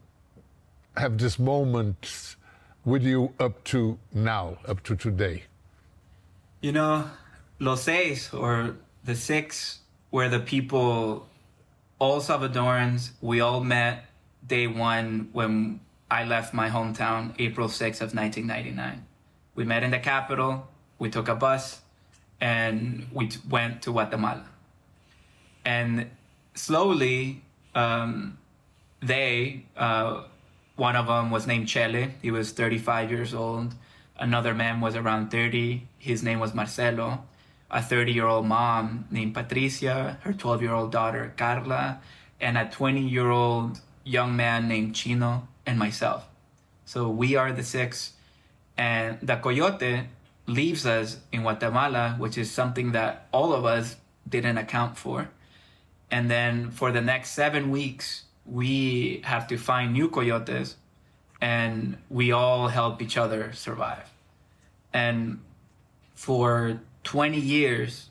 have 0.97 1.17
this 1.17 1.39
moment 1.39 2.35
with 2.85 3.03
you 3.03 3.33
up 3.39 3.63
to 3.65 3.97
now, 4.13 4.57
up 4.67 4.83
to 4.83 4.95
today? 4.95 5.43
You 6.61 6.73
know, 6.73 7.09
Los 7.59 7.83
Seis, 7.83 8.33
or 8.33 8.75
the 9.05 9.15
six, 9.15 9.79
where 10.09 10.27
the 10.27 10.41
people, 10.41 11.25
all 11.99 12.19
Salvadorans, 12.19 13.11
we 13.21 13.39
all 13.39 13.63
met 13.63 14.07
day 14.45 14.67
one 14.67 15.29
when 15.31 15.79
I 16.11 16.25
left 16.25 16.53
my 16.53 16.69
hometown, 16.69 17.33
April 17.39 17.69
6th 17.69 18.01
of 18.01 18.13
1999. 18.13 19.05
We 19.55 19.63
met 19.63 19.83
in 19.83 19.91
the 19.91 19.99
capital, 19.99 20.67
we 20.97 21.09
took 21.09 21.29
a 21.29 21.35
bus, 21.35 21.79
and 22.41 23.07
we 23.13 23.29
went 23.49 23.81
to 23.83 23.93
Guatemala. 23.93 24.45
And 25.63 26.09
slowly, 26.55 27.41
um, 27.73 28.37
they, 29.01 29.63
uh, 29.77 30.23
one 30.75 30.97
of 30.97 31.07
them 31.07 31.31
was 31.31 31.47
named 31.47 31.67
Chele, 31.67 32.11
he 32.21 32.31
was 32.31 32.51
35 32.51 33.11
years 33.11 33.33
old. 33.33 33.75
Another 34.19 34.53
man 34.53 34.81
was 34.81 34.95
around 34.95 35.31
30, 35.31 35.87
his 35.97 36.21
name 36.21 36.39
was 36.39 36.53
Marcelo 36.53 37.23
a 37.71 37.81
30 37.81 38.11
year 38.11 38.25
old 38.25 38.45
mom 38.45 39.05
named 39.11 39.33
Patricia, 39.33 40.17
her 40.23 40.33
12 40.33 40.61
year 40.61 40.73
old 40.73 40.91
daughter 40.91 41.33
Carla, 41.37 42.01
and 42.41 42.57
a 42.57 42.65
20 42.69 43.01
year 43.01 43.29
old 43.29 43.79
young 44.03 44.35
man 44.35 44.67
named 44.67 44.95
Chino, 44.95 45.47
and 45.65 45.77
myself. 45.77 46.27
So 46.85 47.09
we 47.09 47.35
are 47.35 47.51
the 47.51 47.63
six. 47.63 48.13
And 48.77 49.19
the 49.21 49.35
coyote 49.35 50.05
leaves 50.47 50.85
us 50.85 51.17
in 51.31 51.41
Guatemala, 51.41 52.15
which 52.17 52.37
is 52.37 52.49
something 52.49 52.93
that 52.93 53.27
all 53.31 53.53
of 53.53 53.65
us 53.65 53.97
didn't 54.27 54.57
account 54.57 54.97
for. 54.97 55.29
And 56.09 56.31
then 56.31 56.71
for 56.71 56.91
the 56.91 57.01
next 57.01 57.31
seven 57.31 57.69
weeks, 57.69 58.23
we 58.45 59.21
have 59.25 59.47
to 59.47 59.57
find 59.57 59.93
new 59.93 60.09
coyotes 60.09 60.77
and 61.41 61.97
we 62.09 62.31
all 62.31 62.67
help 62.67 63.01
each 63.01 63.17
other 63.17 63.53
survive. 63.53 64.09
And 64.93 65.39
for 66.15 66.79
20 67.03 67.39
years, 67.39 68.09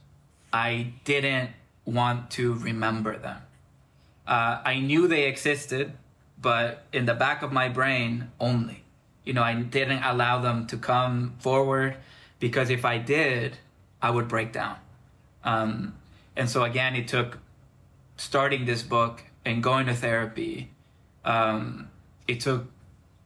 I 0.52 0.92
didn't 1.04 1.50
want 1.84 2.30
to 2.32 2.54
remember 2.54 3.16
them. 3.16 3.42
Uh, 4.26 4.60
I 4.64 4.80
knew 4.80 5.08
they 5.08 5.24
existed, 5.24 5.92
but 6.40 6.84
in 6.92 7.06
the 7.06 7.14
back 7.14 7.42
of 7.42 7.52
my 7.52 7.68
brain 7.68 8.30
only. 8.38 8.84
You 9.24 9.34
know, 9.34 9.42
I 9.42 9.54
didn't 9.54 10.02
allow 10.02 10.40
them 10.40 10.66
to 10.68 10.76
come 10.76 11.34
forward 11.38 11.96
because 12.40 12.70
if 12.70 12.84
I 12.84 12.98
did, 12.98 13.58
I 14.00 14.10
would 14.10 14.28
break 14.28 14.52
down. 14.52 14.76
Um, 15.44 15.94
and 16.36 16.48
so 16.48 16.62
again, 16.62 16.94
it 16.94 17.08
took 17.08 17.38
starting 18.16 18.64
this 18.64 18.82
book 18.82 19.22
and 19.44 19.62
going 19.62 19.86
to 19.86 19.94
therapy. 19.94 20.70
Um, 21.24 21.90
it 22.26 22.40
took 22.40 22.66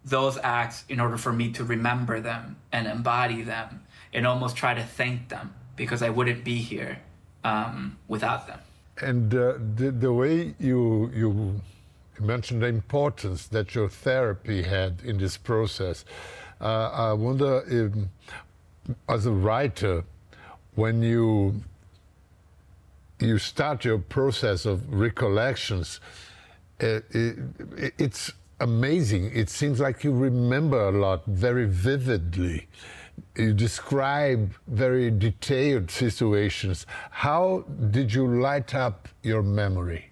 those 0.05 0.39
acts 0.43 0.85
in 0.89 1.01
order 1.01 1.17
for 1.17 1.33
me 1.33 1.53
to 1.53 1.65
remember 1.65 2.21
them 2.21 2.57
and 2.73 2.87
embody 2.87 3.43
them 3.43 3.83
and 4.13 4.27
almost 4.27 4.57
try 4.57 4.75
to 4.75 4.83
thank 4.83 5.29
them 5.29 5.55
because 5.77 6.03
I 6.03 6.11
wouldn't 6.11 6.45
be 6.45 6.57
here 6.57 6.99
um, 7.45 7.97
without 8.09 8.47
them. 8.47 8.59
And 9.01 9.35
uh, 9.35 9.55
the, 9.77 9.91
the 9.91 10.13
way 10.13 10.55
you 10.59 11.11
you 11.15 11.61
mentioned 12.21 12.63
the 12.63 12.67
importance 12.67 13.47
that 13.49 13.75
your 13.75 13.89
therapy 13.89 14.63
had 14.63 15.01
in 15.05 15.19
this 15.19 15.37
process. 15.37 16.05
Uh, 16.61 16.91
I 16.93 17.13
wonder, 17.13 17.65
if, 17.67 18.95
as 19.09 19.27
a 19.27 19.33
writer, 19.33 20.05
when 20.75 21.03
you 21.03 21.63
you 23.19 23.39
start 23.39 23.85
your 23.85 23.99
process 23.99 24.67
of 24.67 24.93
recollections, 24.93 26.01
uh, 26.81 27.01
it, 27.11 27.39
it's 27.99 28.33
amazing. 28.63 29.33
It 29.35 29.51
seems 29.51 29.81
like 29.81 30.05
you 30.05 30.13
remember 30.13 30.89
a 30.89 30.93
lot 30.93 31.27
very 31.27 31.67
vividly. 31.67 32.69
You 33.37 33.53
describe 33.53 34.55
very 34.69 35.11
detailed 35.11 35.91
situations. 35.91 36.87
How 37.11 37.65
did 37.91 38.15
you 38.15 38.25
light 38.27 38.75
up 38.75 39.09
your 39.23 39.43
memory? 39.43 40.11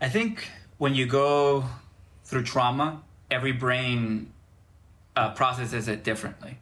I 0.00 0.08
think 0.08 0.48
when 0.78 0.94
you 0.94 1.06
go 1.06 1.64
through 2.24 2.44
trauma, 2.44 3.02
every 3.30 3.52
brain 3.52 4.32
uh, 5.14 5.30
processes 5.30 5.88
it 5.88 6.02
differently. 6.04 6.58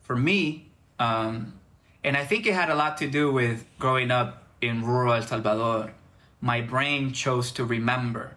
For 0.00 0.16
me, 0.16 0.70
um, 0.98 1.54
and 2.02 2.16
I 2.16 2.24
think 2.24 2.46
it 2.46 2.54
had 2.54 2.68
a 2.68 2.74
lot 2.74 2.96
to 2.98 3.08
do 3.08 3.30
with 3.30 3.64
growing 3.78 4.10
up 4.10 4.42
in 4.60 4.84
rural 4.84 5.14
El 5.14 5.22
Salvador. 5.22 5.94
My 6.40 6.60
brain 6.60 7.12
chose 7.12 7.52
to 7.52 7.64
remember 7.64 8.36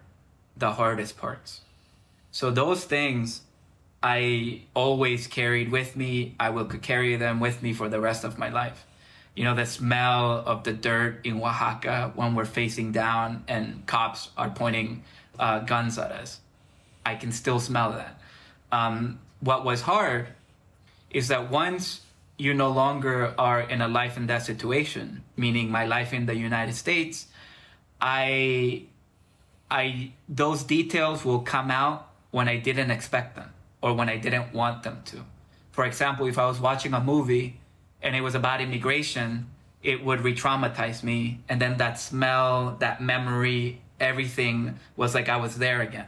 the 0.56 0.72
hardest 0.72 1.16
parts. 1.16 1.60
So 2.30 2.50
those 2.50 2.84
things 2.84 3.42
I 4.02 4.62
always 4.74 5.26
carried 5.26 5.72
with 5.72 5.96
me. 5.96 6.36
I 6.38 6.50
will 6.50 6.66
carry 6.66 7.16
them 7.16 7.40
with 7.40 7.62
me 7.62 7.72
for 7.72 7.88
the 7.88 8.00
rest 8.00 8.24
of 8.24 8.38
my 8.38 8.50
life. 8.50 8.86
You 9.34 9.44
know, 9.44 9.54
the 9.54 9.66
smell 9.66 10.44
of 10.46 10.64
the 10.64 10.72
dirt 10.72 11.26
in 11.26 11.40
Oaxaca 11.40 12.12
when 12.14 12.34
we're 12.34 12.44
facing 12.44 12.92
down 12.92 13.44
and 13.48 13.84
cops 13.86 14.30
are 14.36 14.50
pointing 14.50 15.02
uh, 15.38 15.60
guns 15.60 15.98
at 15.98 16.12
us. 16.12 16.40
I 17.04 17.16
can 17.16 17.32
still 17.32 17.60
smell 17.60 17.92
that. 17.92 18.20
Um, 18.72 19.18
what 19.40 19.64
was 19.64 19.82
hard 19.82 20.28
is 21.10 21.28
that 21.28 21.50
once 21.50 22.00
you 22.38 22.54
no 22.54 22.70
longer 22.70 23.34
are 23.38 23.60
in 23.60 23.80
a 23.80 23.88
life 23.88 24.16
and 24.16 24.28
death 24.28 24.44
situation, 24.44 25.24
meaning 25.36 25.70
my 25.70 25.84
life 25.84 26.12
in 26.12 26.26
the 26.26 26.36
United 26.36 26.74
States, 26.74 27.26
I, 28.00 28.84
I, 29.70 30.12
those 30.28 30.62
details 30.62 31.24
will 31.24 31.40
come 31.40 31.70
out 31.70 32.08
when 32.30 32.48
I 32.48 32.56
didn't 32.56 32.90
expect 32.90 33.36
them 33.36 33.50
or 33.82 33.94
when 33.94 34.08
I 34.08 34.16
didn't 34.16 34.52
want 34.52 34.82
them 34.82 35.02
to. 35.06 35.24
For 35.72 35.84
example, 35.84 36.26
if 36.26 36.38
I 36.38 36.46
was 36.46 36.60
watching 36.60 36.94
a 36.94 37.00
movie 37.00 37.60
and 38.02 38.14
it 38.14 38.20
was 38.20 38.34
about 38.34 38.60
immigration, 38.60 39.48
it 39.82 40.04
would 40.04 40.20
re-traumatize 40.22 41.02
me, 41.02 41.40
and 41.48 41.60
then 41.60 41.76
that 41.76 41.98
smell, 41.98 42.76
that 42.80 43.00
memory, 43.00 43.80
everything 44.00 44.78
was 44.96 45.14
like 45.14 45.28
I 45.28 45.36
was 45.36 45.58
there 45.58 45.80
again. 45.80 46.06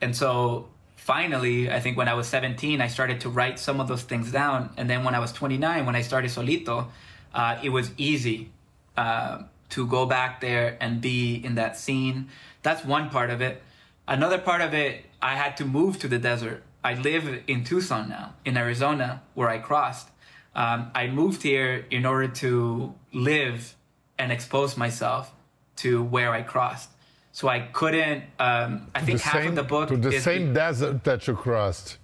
And 0.00 0.14
so 0.14 0.68
finally, 0.94 1.70
I 1.70 1.80
think 1.80 1.96
when 1.96 2.08
I 2.08 2.14
was 2.14 2.26
17, 2.28 2.80
I 2.80 2.88
started 2.88 3.20
to 3.22 3.30
write 3.30 3.58
some 3.58 3.80
of 3.80 3.88
those 3.88 4.02
things 4.02 4.30
down. 4.30 4.70
And 4.76 4.88
then 4.88 5.02
when 5.02 5.14
I 5.14 5.18
was 5.18 5.32
29, 5.32 5.86
when 5.86 5.96
I 5.96 6.02
started 6.02 6.30
Solito, 6.30 6.88
uh, 7.34 7.58
it 7.62 7.70
was 7.70 7.90
easy 7.96 8.50
uh, 8.96 9.42
to 9.70 9.86
go 9.86 10.06
back 10.06 10.40
there 10.40 10.76
and 10.80 11.00
be 11.00 11.34
in 11.34 11.54
that 11.56 11.76
scene. 11.76 12.28
That's 12.62 12.84
one 12.84 13.10
part 13.10 13.30
of 13.30 13.40
it. 13.40 13.62
Another 14.08 14.38
part 14.38 14.60
of 14.60 14.74
it, 14.74 15.04
I 15.20 15.34
had 15.34 15.56
to 15.58 15.64
move 15.64 15.98
to 16.00 16.08
the 16.08 16.18
desert. 16.18 16.62
I 16.84 16.94
live 16.94 17.42
in 17.48 17.64
Tucson 17.64 18.08
now, 18.08 18.34
in 18.44 18.56
Arizona, 18.56 19.22
where 19.34 19.48
I 19.48 19.58
crossed. 19.58 20.08
Um, 20.54 20.90
I 20.94 21.08
moved 21.08 21.42
here 21.42 21.84
in 21.90 22.06
order 22.06 22.28
to 22.28 22.94
live 23.12 23.74
and 24.18 24.30
expose 24.30 24.76
myself 24.76 25.32
to 25.76 26.02
where 26.02 26.32
I 26.32 26.42
crossed. 26.42 26.90
So 27.32 27.48
I 27.48 27.60
couldn't. 27.60 28.24
Um, 28.38 28.86
I 28.94 29.00
think 29.00 29.20
half 29.20 29.34
same, 29.34 29.48
of 29.48 29.56
the 29.56 29.62
book 29.62 29.88
to 29.88 29.96
the 29.96 30.08
is 30.10 30.24
same 30.24 30.48
the, 30.48 30.54
desert 30.54 31.04
that 31.04 31.26
you 31.26 31.34
crossed. 31.34 31.98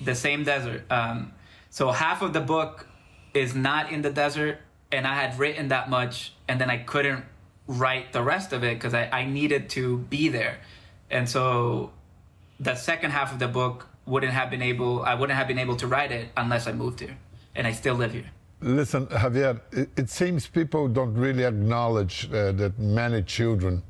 The 0.00 0.14
same 0.14 0.44
desert. 0.44 0.84
Um, 0.92 1.32
so 1.70 1.90
half 1.90 2.22
of 2.22 2.32
the 2.32 2.40
book 2.40 2.86
is 3.34 3.54
not 3.54 3.90
in 3.90 4.02
the 4.02 4.10
desert, 4.10 4.58
and 4.92 5.08
I 5.08 5.14
had 5.14 5.36
written 5.40 5.68
that 5.68 5.90
much, 5.90 6.33
and 6.48 6.60
then 6.60 6.70
I 6.70 6.78
couldn't 6.78 7.24
write 7.66 8.12
the 8.12 8.22
rest 8.22 8.52
of 8.52 8.62
it 8.62 8.74
because 8.74 8.94
I, 8.94 9.08
I 9.10 9.24
needed 9.24 9.70
to 9.70 9.98
be 9.98 10.28
there, 10.28 10.58
and 11.10 11.28
so 11.28 11.90
the 12.60 12.74
second 12.74 13.10
half 13.10 13.32
of 13.32 13.38
the 13.38 13.48
book 13.48 13.88
wouldn't 14.06 14.32
have 14.32 14.50
been 14.50 14.62
able. 14.62 15.02
I 15.02 15.14
wouldn't 15.14 15.36
have 15.36 15.48
been 15.48 15.58
able 15.58 15.76
to 15.76 15.86
write 15.86 16.12
it 16.12 16.28
unless 16.36 16.66
I 16.66 16.72
moved 16.72 17.00
here, 17.00 17.16
and 17.54 17.66
I 17.66 17.72
still 17.72 17.94
live 17.94 18.12
here. 18.12 18.30
Listen, 18.60 19.06
Javier, 19.08 19.60
it, 19.72 19.90
it 19.96 20.08
seems 20.08 20.46
people 20.46 20.88
don't 20.88 21.14
really 21.14 21.44
acknowledge 21.44 22.26
uh, 22.32 22.52
that 22.52 22.78
many 22.78 23.22
children 23.22 23.82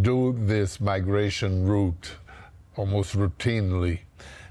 do 0.00 0.32
this 0.38 0.80
migration 0.80 1.66
route 1.66 2.12
almost 2.76 3.16
routinely. 3.16 4.00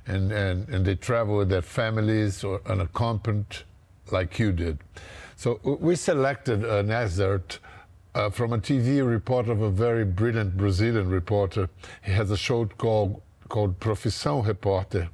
And, 0.06 0.32
and, 0.32 0.68
and 0.70 0.86
they 0.86 0.96
travel 0.96 1.38
with 1.38 1.50
their 1.50 1.62
families 1.62 2.44
or 2.44 2.62
unaccompanied 2.66 3.58
like 4.12 4.40
you 4.40 4.52
did. 4.52 4.80
So 5.40 5.58
we 5.64 5.96
selected 5.96 6.66
an 6.66 6.92
excerpt 6.92 7.60
uh, 8.14 8.30
from 8.30 8.52
a 8.52 8.58
TV 8.58 9.10
report 9.10 9.48
of 9.48 9.62
a 9.62 9.70
very 9.70 10.04
brilliant 10.04 10.58
Brazilian 10.58 11.08
reporter. 11.08 11.70
He 12.04 12.12
has 12.12 12.30
a 12.30 12.36
show 12.36 12.66
called, 12.66 13.22
called 13.48 13.80
Profissão 13.80 14.44
Repórter. 14.44 15.08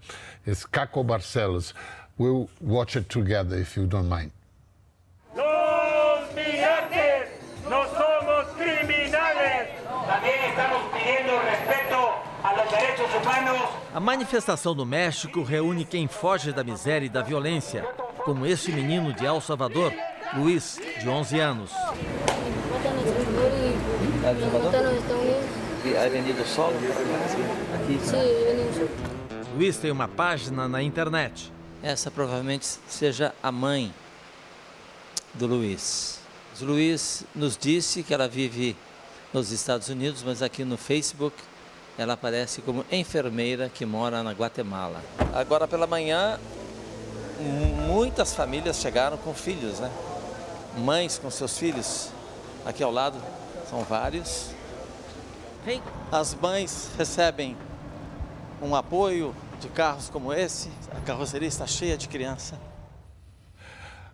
It's 0.44 0.66
Caco 0.66 1.06
Barcelos. 1.06 1.74
We'll 2.18 2.50
watch 2.60 2.96
it 2.96 3.08
together 3.08 3.56
if 3.58 3.78
you 3.78 3.86
don't 3.86 4.10
mind. 4.10 4.32
A 13.94 14.00
manifestação 14.00 14.74
do 14.74 14.88
México 14.88 15.44
reúne 15.44 15.86
quem 15.86 16.08
foge 16.08 16.52
da 16.52 16.64
miséria 16.64 17.06
e 17.06 17.10
da 17.10 17.22
violência, 17.22 17.84
como 18.26 18.46
esse 18.46 18.72
menino 18.72 19.14
de 19.14 19.26
El 19.26 19.40
Salvador, 19.40 19.94
Luiz, 20.34 20.80
de 21.00 21.08
11 21.08 21.40
anos. 21.40 21.72
Luiz 29.56 29.78
tem 29.78 29.92
uma 29.92 30.08
página 30.08 30.68
na 30.68 30.82
internet. 30.82 31.52
Essa 31.84 32.10
provavelmente 32.10 32.66
seja 32.88 33.34
a 33.42 33.52
mãe 33.52 33.94
do 35.34 35.46
Luiz. 35.46 36.20
O 36.60 36.66
Luiz 36.66 37.24
nos 37.36 37.58
disse 37.58 38.02
que 38.02 38.14
ela 38.14 38.28
vive 38.28 38.76
nos 39.34 39.52
Estados 39.52 39.90
Unidos, 39.90 40.24
mas 40.24 40.42
aqui 40.42 40.64
no 40.64 40.78
Facebook 40.78 41.36
ela 41.98 42.14
aparece 42.14 42.62
como 42.62 42.86
enfermeira 42.92 43.70
que 43.70 43.86
mora 43.86 44.24
na 44.24 44.32
Guatemala. 44.32 45.02
Agora 45.34 45.68
pela 45.68 45.88
manhã, 45.88 46.40
muitas 47.88 48.34
famílias 48.34 48.78
chegaram 48.78 49.18
com 49.18 49.34
filhos, 49.34 49.80
né? 49.80 49.92
Mães 50.78 51.18
com 51.18 51.30
seus 51.30 51.58
filhos. 51.58 52.12
Aqui 52.66 52.84
ao 52.84 52.92
lado 52.92 53.18
são 53.70 53.84
vários. 53.84 54.54
As 56.12 56.36
mães 56.36 56.92
recebem 56.98 57.58
um 58.62 58.76
apoio 58.76 59.34
de 59.60 59.68
carros 59.70 60.10
como 60.10 60.34
esse. 60.34 60.70
A 60.92 61.00
carroceria 61.02 61.48
está 61.48 61.66
cheia 61.66 61.98
de 61.98 62.08
criança. 62.08 62.60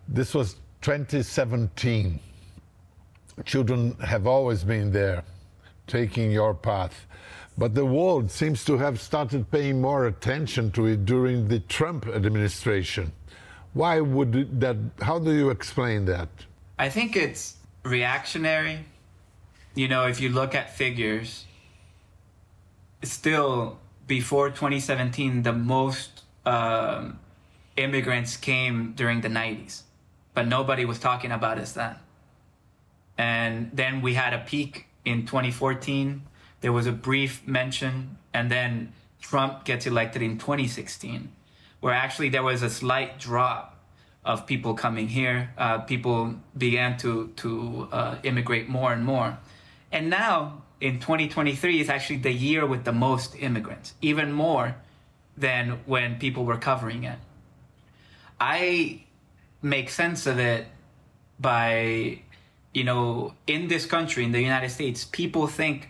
This 0.08 0.34
was 0.34 0.56
2017. 0.82 2.19
Children 3.45 3.95
have 4.00 4.28
always 4.28 4.63
been 4.63 4.91
there, 4.91 5.24
taking 5.88 6.32
your 6.32 6.54
path. 6.54 7.08
But 7.58 7.74
the 7.74 7.86
world 7.86 8.30
seems 8.30 8.63
to 8.65 8.78
have 8.78 9.00
started 9.00 9.50
paying 9.52 9.82
more 9.82 10.08
attention 10.08 10.71
to 10.71 10.88
it 10.88 11.06
during 11.06 11.47
the 11.47 11.60
Trump 11.62 12.08
administration. 12.08 13.12
Why 13.74 14.00
would 14.00 14.60
that? 14.60 14.78
How 15.02 15.19
do 15.19 15.32
you 15.32 15.50
explain 15.50 16.06
that? 16.06 16.30
I 16.82 16.89
think 16.89 17.15
it's 17.15 17.58
reactionary. 17.84 18.86
You 19.76 19.88
know, 19.88 20.08
if 20.08 20.20
you 20.20 20.30
look 20.30 20.56
at 20.56 20.76
figures, 20.76 21.46
still 23.04 23.78
before 24.08 24.50
2017, 24.50 25.44
the 25.44 25.54
most 25.54 26.24
um, 26.44 27.20
immigrants 27.78 28.36
came 28.36 28.94
during 28.94 29.22
the 29.22 29.28
90s, 29.28 29.84
but 30.34 30.48
nobody 30.48 30.84
was 30.84 30.98
talking 30.98 31.32
about 31.32 31.60
us 31.60 31.74
then. 31.74 31.98
And 33.15 33.70
then 33.72 34.02
we 34.02 34.15
had 34.15 34.34
a 34.34 34.39
peak 34.39 34.88
in 35.06 35.28
2014 35.28 36.24
there 36.62 36.72
was 36.72 36.86
a 36.88 36.91
brief 36.91 37.46
mention, 37.48 38.17
and 38.34 38.50
then 38.50 38.94
Trump 39.20 39.65
gets 39.65 39.86
elected 39.88 40.22
in 40.22 40.38
2016, 40.38 41.32
where 41.80 41.94
actually 41.94 42.30
there 42.30 42.44
was 42.44 42.62
a 42.62 42.70
slight 42.70 43.20
drop 43.20 43.70
of 44.23 44.45
people 44.45 44.73
coming 44.73 45.07
here. 45.07 45.53
Uh, 45.57 45.79
people 45.79 46.36
began 46.57 46.97
to 46.97 47.27
to 47.38 47.88
uh, 47.91 48.17
immigrate 48.23 48.69
more 48.69 48.93
and 48.93 49.03
more, 49.03 49.38
and 49.91 50.10
now 50.10 50.63
in 50.79 50.99
2023 50.99 51.79
is 51.79 51.89
actually 51.89 52.17
the 52.17 52.31
year 52.31 52.65
with 52.65 52.84
the 52.84 52.91
most 52.91 53.36
immigrants, 53.39 53.93
even 54.01 54.34
more 54.34 54.75
than 55.38 55.79
when 55.86 56.17
people 56.17 56.43
were 56.43 56.57
covering 56.57 57.03
it. 57.03 57.19
I 58.39 59.03
make 59.62 59.89
sense 59.91 60.25
of 60.25 60.39
it 60.39 60.67
by, 61.39 62.21
you 62.73 62.84
know, 62.84 63.36
in 63.45 63.67
this 63.67 63.86
country, 63.86 64.23
in 64.23 64.31
the 64.31 64.41
United 64.41 64.69
States, 64.69 65.05
people 65.05 65.45
think 65.47 65.89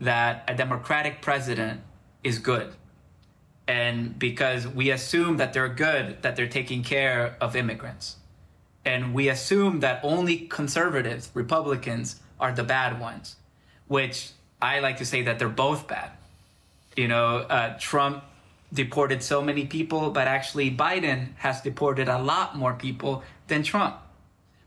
that 0.00 0.44
a 0.48 0.54
Democratic 0.54 1.22
president 1.22 1.80
is 2.24 2.38
good. 2.38 2.72
And 3.68 4.18
because 4.18 4.66
we 4.66 4.90
assume 4.90 5.36
that 5.36 5.52
they're 5.52 5.68
good, 5.68 6.22
that 6.22 6.36
they're 6.36 6.48
taking 6.48 6.82
care 6.82 7.36
of 7.38 7.54
immigrants. 7.54 8.16
And 8.84 9.12
we 9.12 9.28
assume 9.28 9.80
that 9.80 10.00
only 10.02 10.38
conservatives, 10.38 11.30
Republicans, 11.34 12.18
are 12.40 12.50
the 12.50 12.64
bad 12.64 12.98
ones, 12.98 13.36
which 13.86 14.30
I 14.62 14.80
like 14.80 14.96
to 14.96 15.04
say 15.04 15.22
that 15.22 15.38
they're 15.38 15.50
both 15.50 15.86
bad. 15.86 16.12
You 16.96 17.08
know, 17.08 17.38
uh, 17.38 17.76
Trump 17.78 18.24
deported 18.72 19.22
so 19.22 19.42
many 19.42 19.66
people, 19.66 20.10
but 20.10 20.26
actually 20.26 20.70
Biden 20.70 21.36
has 21.36 21.60
deported 21.60 22.08
a 22.08 22.18
lot 22.18 22.56
more 22.56 22.72
people 22.72 23.22
than 23.48 23.62
Trump. 23.62 23.96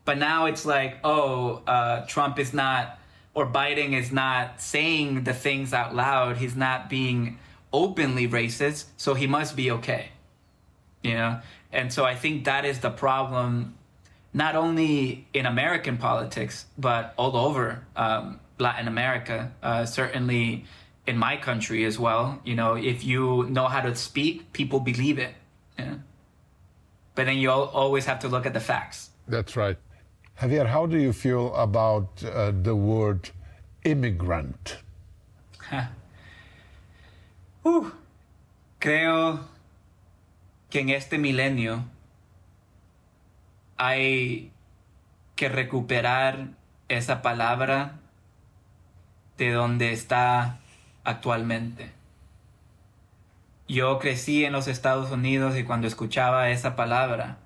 But 0.05 0.19
now 0.19 0.45
it's 0.45 0.65
like, 0.65 0.97
oh, 1.03 1.61
uh, 1.65 2.05
Trump 2.05 2.37
is 2.37 2.53
not, 2.53 2.99
or 3.33 3.47
Biden 3.47 3.93
is 3.93 4.11
not 4.11 4.61
saying 4.61 5.23
the 5.23 5.33
things 5.33 5.73
out 5.73 5.95
loud. 5.95 6.37
He's 6.37 6.55
not 6.55 6.89
being 6.89 7.39
openly 7.73 8.27
racist, 8.27 8.85
so 8.97 9.13
he 9.13 9.27
must 9.27 9.55
be 9.55 9.71
okay. 9.71 10.09
You 11.03 11.15
know? 11.15 11.39
And 11.71 11.91
so 11.91 12.05
I 12.05 12.15
think 12.15 12.45
that 12.45 12.65
is 12.65 12.79
the 12.79 12.89
problem, 12.89 13.75
not 14.33 14.55
only 14.55 15.27
in 15.33 15.45
American 15.45 15.97
politics, 15.97 16.65
but 16.77 17.13
all 17.17 17.35
over 17.35 17.83
um, 17.95 18.39
Latin 18.59 18.87
America. 18.87 19.51
Uh, 19.63 19.85
certainly 19.85 20.65
in 21.07 21.17
my 21.17 21.37
country 21.37 21.85
as 21.85 21.97
well. 21.97 22.39
You 22.43 22.55
know, 22.55 22.75
if 22.75 23.03
you 23.03 23.47
know 23.49 23.67
how 23.67 23.81
to 23.81 23.95
speak, 23.95 24.53
people 24.53 24.79
believe 24.79 25.17
it. 25.17 25.33
Yeah. 25.77 25.95
But 27.15 27.25
then 27.25 27.37
you 27.37 27.49
always 27.51 28.05
have 28.05 28.19
to 28.19 28.27
look 28.27 28.45
at 28.45 28.53
the 28.53 28.59
facts. 28.59 29.09
That's 29.27 29.55
right. 29.55 29.77
Javier, 30.39 30.65
how 30.65 30.85
do 30.85 30.97
you 30.97 31.13
feel 31.13 31.53
about 31.55 32.23
uh, 32.23 32.51
the 32.61 32.75
word 32.75 33.29
immigrant? 33.83 34.77
Uh, 37.63 37.87
creo 38.79 39.47
que 40.69 40.79
en 40.79 40.89
este 40.89 41.17
milenio 41.17 41.83
hay 43.77 44.51
que 45.35 45.49
recuperar 45.49 46.49
esa 46.87 47.21
palabra 47.21 47.99
de 49.37 49.51
donde 49.51 49.91
está 49.91 50.59
actualmente. 51.03 51.91
Yo 53.67 53.99
crecí 53.99 54.45
en 54.45 54.53
los 54.53 54.67
Estados 54.67 55.11
Unidos 55.11 55.57
y 55.57 55.63
cuando 55.63 55.87
escuchaba 55.87 56.49
esa 56.49 56.75
palabra, 56.75 57.37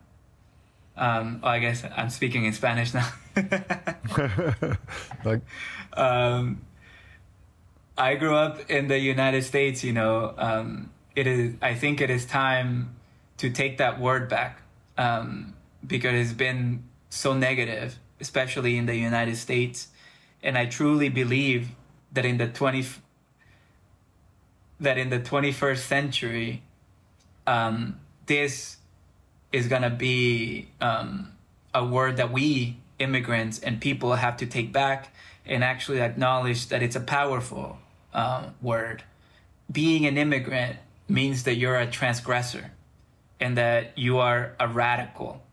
um, 0.97 1.39
oh, 1.43 1.56
I 1.56 1.60
guess 1.60 1.86
I'm 1.95 2.10
speaking 2.10 2.45
in 2.45 2.54
Spanish 2.54 2.93
now. 2.93 3.06
um, 5.95 6.62
I 7.97 8.15
grew 8.15 8.36
up 8.36 8.69
in 8.69 8.88
the 8.88 8.99
United 8.99 9.43
States. 9.43 9.84
You 9.84 9.93
know, 9.93 10.34
um, 10.38 10.91
it 11.15 11.27
is. 11.27 11.55
I 11.62 11.75
think 11.75 12.01
it 12.01 12.10
is 12.10 12.25
time 12.25 12.95
to 13.38 13.49
take 13.49 13.77
that 13.77 13.99
word 13.99 14.29
back 14.29 14.62
um, 14.97 15.53
because 15.86 16.13
it's 16.13 16.34
been 16.34 16.84
so 17.10 17.34
negative, 17.34 17.97
especially 18.19 18.77
in 18.77 18.86
the 18.86 18.95
United 18.95 19.38
States. 19.38 19.88
And 20.43 20.58
I 20.58 20.65
truly 20.65 21.10
believe 21.10 21.69
that 22.12 22.25
in 22.25 22.38
the 22.38 22.47
20, 22.47 22.86
that 24.79 24.97
in 24.97 25.10
the 25.10 25.19
21st 25.19 25.77
century, 25.77 26.63
um, 27.47 27.99
this 28.25 28.77
is 29.51 29.67
going 29.67 29.81
to 29.81 29.89
be 29.89 30.67
um, 30.81 31.31
a 31.73 31.86
word 31.86 32.17
that 32.17 32.31
we 32.31 32.77
immigrants 32.99 33.60
and 33.60 33.81
people 33.81 34.15
have 34.15 34.38
to 34.38 34.45
take 34.45 34.71
back 34.71 35.13
and 35.45 35.63
actually 35.63 36.01
acknowledge 36.01 36.67
that 36.67 36.81
it's 36.81 36.95
a 36.95 36.99
powerful 36.99 37.77
um, 38.15 38.56
word. 38.62 39.04
Being 39.71 40.08
an 40.08 40.17
immigrant 40.17 40.78
means 41.08 41.43
that 41.43 41.56
you're 41.56 41.78
a 41.78 41.86
transgressor 41.86 42.71
and 43.39 43.58
that 43.58 43.95
you 43.97 44.17
are 44.17 44.56
a 44.60 44.67
radical 44.67 45.43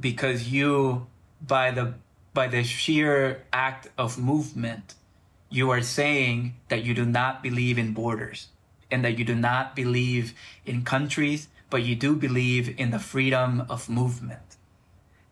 because 0.00 0.48
you 0.48 1.06
by 1.46 1.70
the 1.70 1.94
by 2.32 2.46
the 2.46 2.62
sheer 2.62 3.44
act 3.52 3.88
of 3.98 4.16
movement 4.18 4.94
you 5.50 5.70
are 5.70 5.82
saying 5.82 6.54
that 6.68 6.84
you 6.84 6.94
do 6.94 7.04
not 7.04 7.42
believe 7.42 7.78
in 7.78 7.92
borders 7.92 8.48
and 8.90 9.04
that 9.04 9.18
you 9.18 9.24
do 9.24 9.34
not 9.34 9.74
believe 9.74 10.34
in 10.66 10.84
countries, 10.84 11.48
but 11.70 11.82
you 11.82 11.94
do 11.94 12.14
believe 12.14 12.78
in 12.78 12.90
the 12.90 12.98
freedom 12.98 13.64
of 13.68 13.88
movement. 13.88 14.56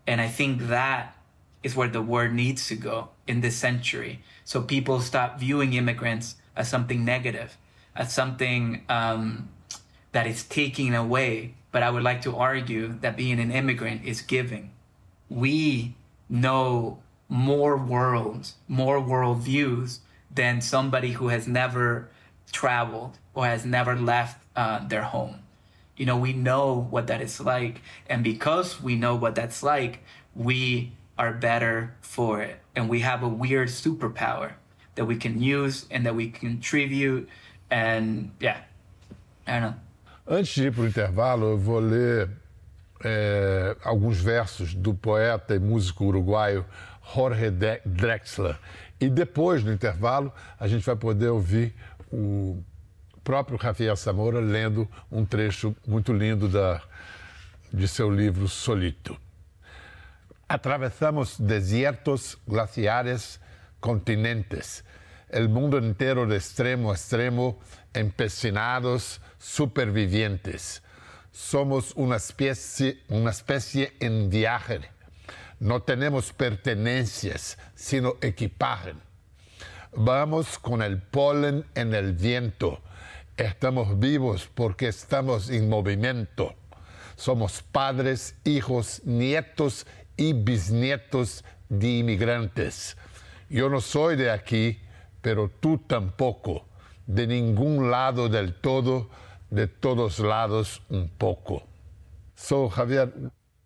And 0.07 0.21
I 0.21 0.29
think 0.29 0.69
that 0.69 1.17
is 1.63 1.77
where 1.77 1.89
the 1.89 2.03
word 2.03 2.33
needs 2.33 2.67
to 2.69 2.77
go 2.77 3.09
in 3.27 3.41
this 3.41 3.57
century. 3.57 4.23
So 4.45 4.63
people 4.63 5.01
stop 5.01 5.39
viewing 5.39 5.75
immigrants 5.75 6.37
as 6.57 6.69
something 6.69 7.05
negative, 7.05 7.57
as 7.95 8.13
something 8.13 8.83
um, 8.89 9.51
that 10.13 10.27
is 10.27 10.45
taking 10.45 10.95
away. 10.95 11.55
But 11.71 11.83
I 11.83 11.91
would 11.91 12.03
like 12.03 12.23
to 12.23 12.37
argue 12.37 12.99
that 13.01 13.17
being 13.17 13.39
an 13.39 13.53
immigrant 13.53 14.05
is 14.05 14.23
giving. 14.23 14.71
We 15.29 15.95
know 16.29 17.03
more 17.29 17.77
worlds, 17.77 18.55
more 18.69 19.01
worldviews 19.01 19.99
than 20.33 20.61
somebody 20.61 21.13
who 21.13 21.29
has 21.29 21.47
never 21.47 22.09
traveled 22.53 23.19
or 23.35 23.47
has 23.47 23.65
never 23.67 23.97
left 23.97 24.43
uh, 24.55 24.87
their 24.87 25.03
home. 25.03 25.41
You 25.97 26.07
know, 26.07 26.17
we 26.17 26.33
know 26.33 26.87
what 26.91 27.07
that 27.09 27.21
is 27.21 27.41
like. 27.41 27.83
And 28.09 28.23
because 28.23 28.83
we 28.83 28.97
know 28.97 29.15
what 29.15 29.35
that's 29.35 29.63
like, 29.63 30.01
we 30.35 30.93
are 31.19 31.33
better 31.33 31.95
for 32.01 32.43
it. 32.43 32.61
And 32.75 32.89
we 32.89 33.01
have 33.01 33.23
a 33.23 33.29
weird 33.29 33.69
superpower 33.69 34.53
that 34.97 35.07
we 35.07 35.17
can 35.17 35.41
use 35.41 35.87
and 35.91 36.05
that 36.05 36.15
we 36.15 36.31
contribute. 36.31 37.29
And 37.71 38.31
yeah, 38.41 38.65
I 39.47 39.61
don't 39.61 39.63
know. 39.63 39.75
Antes 40.29 40.55
de 40.55 40.65
ir 40.65 40.73
para 40.73 40.83
o 40.83 40.87
intervalo, 40.87 41.47
eu 41.53 41.59
vou 41.59 41.79
ler 41.79 42.29
é, 43.05 43.77
alguns 43.85 44.21
versos 44.21 44.75
do 44.75 44.93
poeta 44.93 45.55
e 45.55 45.59
músico 45.59 46.05
uruguaio 46.05 46.65
Jorge 47.15 47.51
Drexler. 47.85 48.59
E 49.01 49.09
depois, 49.09 49.63
no 49.63 49.73
intervalo, 49.73 50.33
a 50.59 50.67
gente 50.67 50.85
vai 50.85 50.97
poder 50.97 51.29
ouvir 51.29 51.75
o 52.13 52.61
próprio 53.23 53.59
Javier 53.61 53.97
Samora 53.97 54.41
lendo 54.41 54.89
um 55.13 55.25
trecho 55.25 55.77
muito 55.87 56.13
lindo 56.13 56.49
da, 56.49 56.83
de 57.73 57.87
seu 57.87 58.11
livro 58.11 58.49
Solito. 58.49 59.17
Atravessamos 60.49 61.39
desertos, 61.39 62.37
glaciares, 62.49 63.39
continentes, 63.87 64.85
el 65.29 65.49
mundo 65.49 65.79
entero 65.79 66.27
de 66.27 66.37
extremo 66.37 66.91
a 66.91 66.95
extremo, 66.95 67.61
empecinados, 67.95 69.21
supervivientes. 69.39 70.83
Somos 71.31 71.93
una 71.95 72.17
especie, 72.17 73.03
una 73.09 73.31
especie 73.31 73.95
en 74.01 74.29
viaje 74.29 74.81
no 75.59 75.81
tenemos 75.81 76.35
pertenencias, 76.35 77.57
sino 77.75 78.17
equipaje. 78.21 78.93
Vamos 79.93 80.59
con 80.59 80.83
el 80.83 81.01
polen 81.01 81.65
en 81.75 81.95
el 81.95 82.13
viento. 82.13 82.83
Estamos 83.39 83.99
vivos 83.99 84.51
porque 84.55 84.89
estamos 84.89 85.49
en 85.49 85.71
movimiento. 85.71 86.55
Somos 87.17 87.63
padres, 87.63 88.35
hijos, 88.45 89.01
nietos 89.05 89.87
y 90.19 90.35
bisnietos 90.35 91.43
de 91.71 91.89
inmigrantes. 91.89 92.99
Yo 93.49 93.69
no 93.69 93.81
soy 93.81 94.17
de 94.17 94.31
aquí, 94.31 94.79
pero 95.21 95.49
tú 95.49 95.79
tampoco. 95.79 96.67
De 97.07 97.27
ningún 97.27 97.91
lado 97.91 98.29
del 98.29 98.55
todo, 98.55 99.09
de 99.51 99.69
todos 99.69 100.19
lados 100.19 100.83
un 100.91 101.09
poco. 101.09 101.63
So, 102.35 102.69
Javier, 102.69 103.13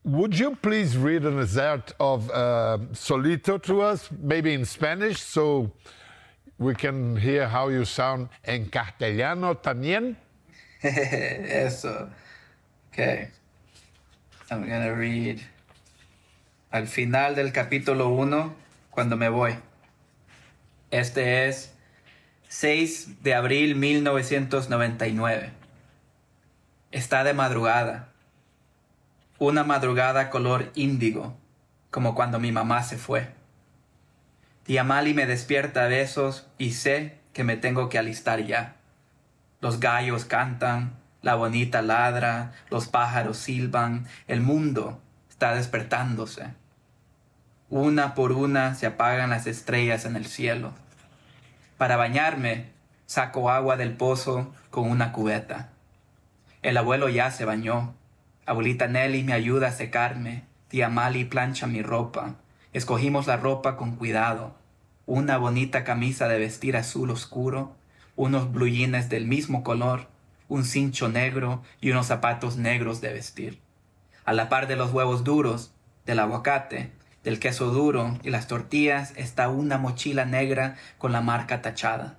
Would 0.04 0.38
you 0.38 0.56
please 0.56 0.96
read 0.96 1.26
an 1.26 1.38
excerpt 1.38 1.92
of 2.00 2.30
uh, 2.30 2.78
Solito 2.92 3.62
to 3.64 3.82
us, 3.82 4.08
maybe 4.18 4.54
in 4.54 4.64
Spanish, 4.64 5.20
so 5.20 5.70
we 6.58 6.74
can 6.74 7.16
hear 7.16 7.46
how 7.46 7.68
you 7.68 7.84
sound 7.84 8.30
en 8.42 8.70
castellano 8.70 9.54
también? 9.56 10.16
Eso. 10.82 12.08
Okay. 12.90 13.28
I'm 14.50 14.66
to 14.66 14.90
read 14.96 15.42
al 16.72 16.86
final 16.86 17.34
del 17.34 17.52
capítulo 17.52 18.08
1, 18.08 18.54
cuando 18.90 19.16
me 19.16 19.28
voy. 19.28 19.54
Este 20.90 21.48
es 21.48 21.74
6 22.48 23.22
de 23.22 23.34
abril 23.34 23.76
1999. 23.76 25.50
Está 26.90 27.24
de 27.24 27.34
madrugada 27.34 28.10
una 29.40 29.64
madrugada 29.64 30.28
color 30.28 30.70
índigo, 30.74 31.34
como 31.90 32.14
cuando 32.14 32.38
mi 32.38 32.52
mamá 32.52 32.82
se 32.82 32.98
fue. 32.98 33.30
Tiamali 34.64 35.14
me 35.14 35.24
despierta 35.24 35.84
a 35.84 35.88
besos 35.88 36.46
y 36.58 36.72
sé 36.72 37.18
que 37.32 37.42
me 37.42 37.56
tengo 37.56 37.88
que 37.88 37.98
alistar 37.98 38.44
ya. 38.44 38.76
Los 39.62 39.80
gallos 39.80 40.26
cantan, 40.26 40.92
la 41.22 41.36
bonita 41.36 41.80
ladra, 41.80 42.52
los 42.68 42.86
pájaros 42.86 43.38
silban, 43.38 44.06
el 44.28 44.42
mundo 44.42 45.00
está 45.30 45.54
despertándose. 45.54 46.48
Una 47.70 48.16
por 48.16 48.32
una 48.32 48.74
se 48.74 48.86
apagan 48.86 49.30
las 49.30 49.46
estrellas 49.46 50.04
en 50.04 50.16
el 50.16 50.26
cielo. 50.26 50.72
Para 51.78 51.96
bañarme, 51.96 52.72
saco 53.06 53.48
agua 53.48 53.76
del 53.76 53.92
pozo 53.92 54.52
con 54.70 54.90
una 54.90 55.12
cubeta. 55.12 55.68
El 56.62 56.76
abuelo 56.76 57.08
ya 57.08 57.30
se 57.30 57.44
bañó. 57.44 57.94
Abuelita 58.44 58.88
Nelly 58.88 59.22
me 59.22 59.34
ayuda 59.34 59.68
a 59.68 59.72
secarme. 59.72 60.42
Tía 60.66 60.88
Mali 60.88 61.24
plancha 61.24 61.68
mi 61.68 61.80
ropa. 61.80 62.34
Escogimos 62.72 63.28
la 63.28 63.36
ropa 63.36 63.76
con 63.76 63.94
cuidado. 63.94 64.56
Una 65.06 65.38
bonita 65.38 65.84
camisa 65.84 66.26
de 66.26 66.40
vestir 66.40 66.76
azul 66.76 67.10
oscuro, 67.10 67.76
unos 68.16 68.50
blue 68.50 68.66
del 68.66 69.28
mismo 69.28 69.62
color, 69.62 70.08
un 70.48 70.64
cincho 70.64 71.08
negro 71.08 71.62
y 71.80 71.92
unos 71.92 72.06
zapatos 72.06 72.56
negros 72.56 73.00
de 73.00 73.12
vestir. 73.12 73.60
A 74.24 74.32
la 74.32 74.48
par 74.48 74.66
de 74.66 74.74
los 74.74 74.92
huevos 74.92 75.22
duros, 75.22 75.72
del 76.04 76.18
aguacate, 76.18 76.90
del 77.24 77.38
queso 77.38 77.70
duro 77.70 78.18
y 78.22 78.30
las 78.30 78.46
tortillas 78.46 79.12
está 79.16 79.48
una 79.48 79.78
mochila 79.78 80.24
negra 80.24 80.76
con 80.98 81.12
la 81.12 81.20
marca 81.20 81.62
tachada. 81.62 82.18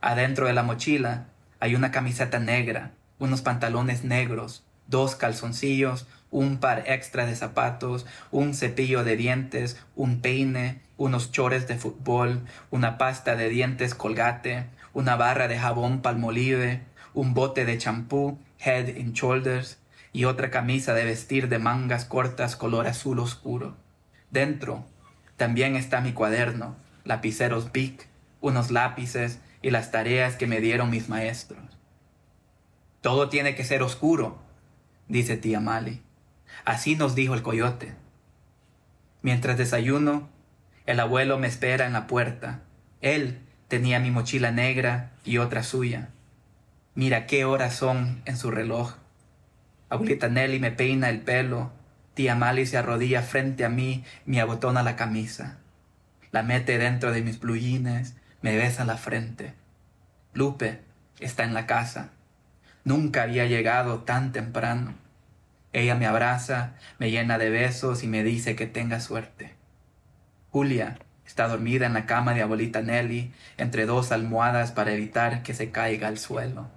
Adentro 0.00 0.46
de 0.46 0.52
la 0.52 0.62
mochila 0.62 1.26
hay 1.58 1.74
una 1.74 1.90
camiseta 1.90 2.38
negra, 2.38 2.92
unos 3.18 3.42
pantalones 3.42 4.04
negros, 4.04 4.64
dos 4.86 5.16
calzoncillos, 5.16 6.06
un 6.30 6.58
par 6.58 6.84
extra 6.86 7.26
de 7.26 7.34
zapatos, 7.34 8.06
un 8.30 8.54
cepillo 8.54 9.04
de 9.04 9.16
dientes, 9.16 9.80
un 9.94 10.20
peine, 10.20 10.82
unos 10.96 11.32
chores 11.32 11.66
de 11.66 11.76
fútbol, 11.76 12.42
una 12.70 12.98
pasta 12.98 13.36
de 13.36 13.48
dientes 13.48 13.94
colgate, 13.94 14.66
una 14.92 15.16
barra 15.16 15.48
de 15.48 15.58
jabón 15.58 16.02
palmolive, 16.02 16.82
un 17.14 17.34
bote 17.34 17.64
de 17.64 17.78
champú 17.78 18.38
Head 18.58 18.96
and 18.96 19.14
Shoulders 19.14 19.78
y 20.12 20.24
otra 20.24 20.50
camisa 20.50 20.94
de 20.94 21.04
vestir 21.04 21.48
de 21.48 21.58
mangas 21.58 22.04
cortas 22.04 22.56
color 22.56 22.86
azul 22.86 23.18
oscuro. 23.18 23.85
Dentro 24.36 24.84
también 25.38 25.76
está 25.76 26.02
mi 26.02 26.12
cuaderno, 26.12 26.76
lapiceros 27.04 27.72
Bic, 27.72 28.06
unos 28.42 28.70
lápices 28.70 29.40
y 29.62 29.70
las 29.70 29.90
tareas 29.90 30.36
que 30.36 30.46
me 30.46 30.60
dieron 30.60 30.90
mis 30.90 31.08
maestros. 31.08 31.64
Todo 33.00 33.30
tiene 33.30 33.54
que 33.54 33.64
ser 33.64 33.82
oscuro, 33.82 34.36
dice 35.08 35.38
tía 35.38 35.58
Mali. 35.60 36.02
Así 36.66 36.96
nos 36.96 37.14
dijo 37.14 37.32
el 37.32 37.40
coyote. 37.40 37.94
Mientras 39.22 39.56
desayuno, 39.56 40.28
el 40.84 41.00
abuelo 41.00 41.38
me 41.38 41.46
espera 41.46 41.86
en 41.86 41.94
la 41.94 42.06
puerta. 42.06 42.60
Él 43.00 43.38
tenía 43.68 44.00
mi 44.00 44.10
mochila 44.10 44.50
negra 44.50 45.12
y 45.24 45.38
otra 45.38 45.62
suya. 45.62 46.10
Mira 46.94 47.24
qué 47.24 47.46
horas 47.46 47.74
son 47.74 48.20
en 48.26 48.36
su 48.36 48.50
reloj. 48.50 48.96
Abuelita 49.88 50.28
Nelly 50.28 50.58
me 50.58 50.72
peina 50.72 51.08
el 51.08 51.22
pelo. 51.22 51.72
Tía 52.16 52.34
Mali 52.34 52.64
se 52.64 52.78
arrodilla 52.78 53.20
frente 53.20 53.62
a 53.62 53.68
mí, 53.68 54.02
me 54.24 54.40
abotona 54.40 54.82
la 54.82 54.96
camisa. 54.96 55.58
La 56.30 56.42
mete 56.42 56.78
dentro 56.78 57.12
de 57.12 57.20
mis 57.20 57.38
blujines, 57.38 58.16
me 58.40 58.56
besa 58.56 58.86
la 58.86 58.96
frente. 58.96 59.52
Lupe 60.32 60.80
está 61.20 61.44
en 61.44 61.52
la 61.52 61.66
casa. 61.66 62.08
Nunca 62.84 63.24
había 63.24 63.44
llegado 63.44 63.98
tan 64.04 64.32
temprano. 64.32 64.94
Ella 65.74 65.94
me 65.94 66.06
abraza, 66.06 66.72
me 66.98 67.10
llena 67.10 67.36
de 67.36 67.50
besos 67.50 68.02
y 68.02 68.06
me 68.06 68.22
dice 68.22 68.56
que 68.56 68.66
tenga 68.66 69.00
suerte. 69.00 69.52
Julia 70.50 70.98
está 71.26 71.48
dormida 71.48 71.84
en 71.84 71.92
la 71.92 72.06
cama 72.06 72.32
de 72.32 72.40
abuelita 72.40 72.80
Nelly, 72.80 73.30
entre 73.58 73.84
dos 73.84 74.10
almohadas 74.10 74.72
para 74.72 74.94
evitar 74.94 75.42
que 75.42 75.52
se 75.52 75.70
caiga 75.70 76.08
al 76.08 76.16
suelo. 76.16 76.70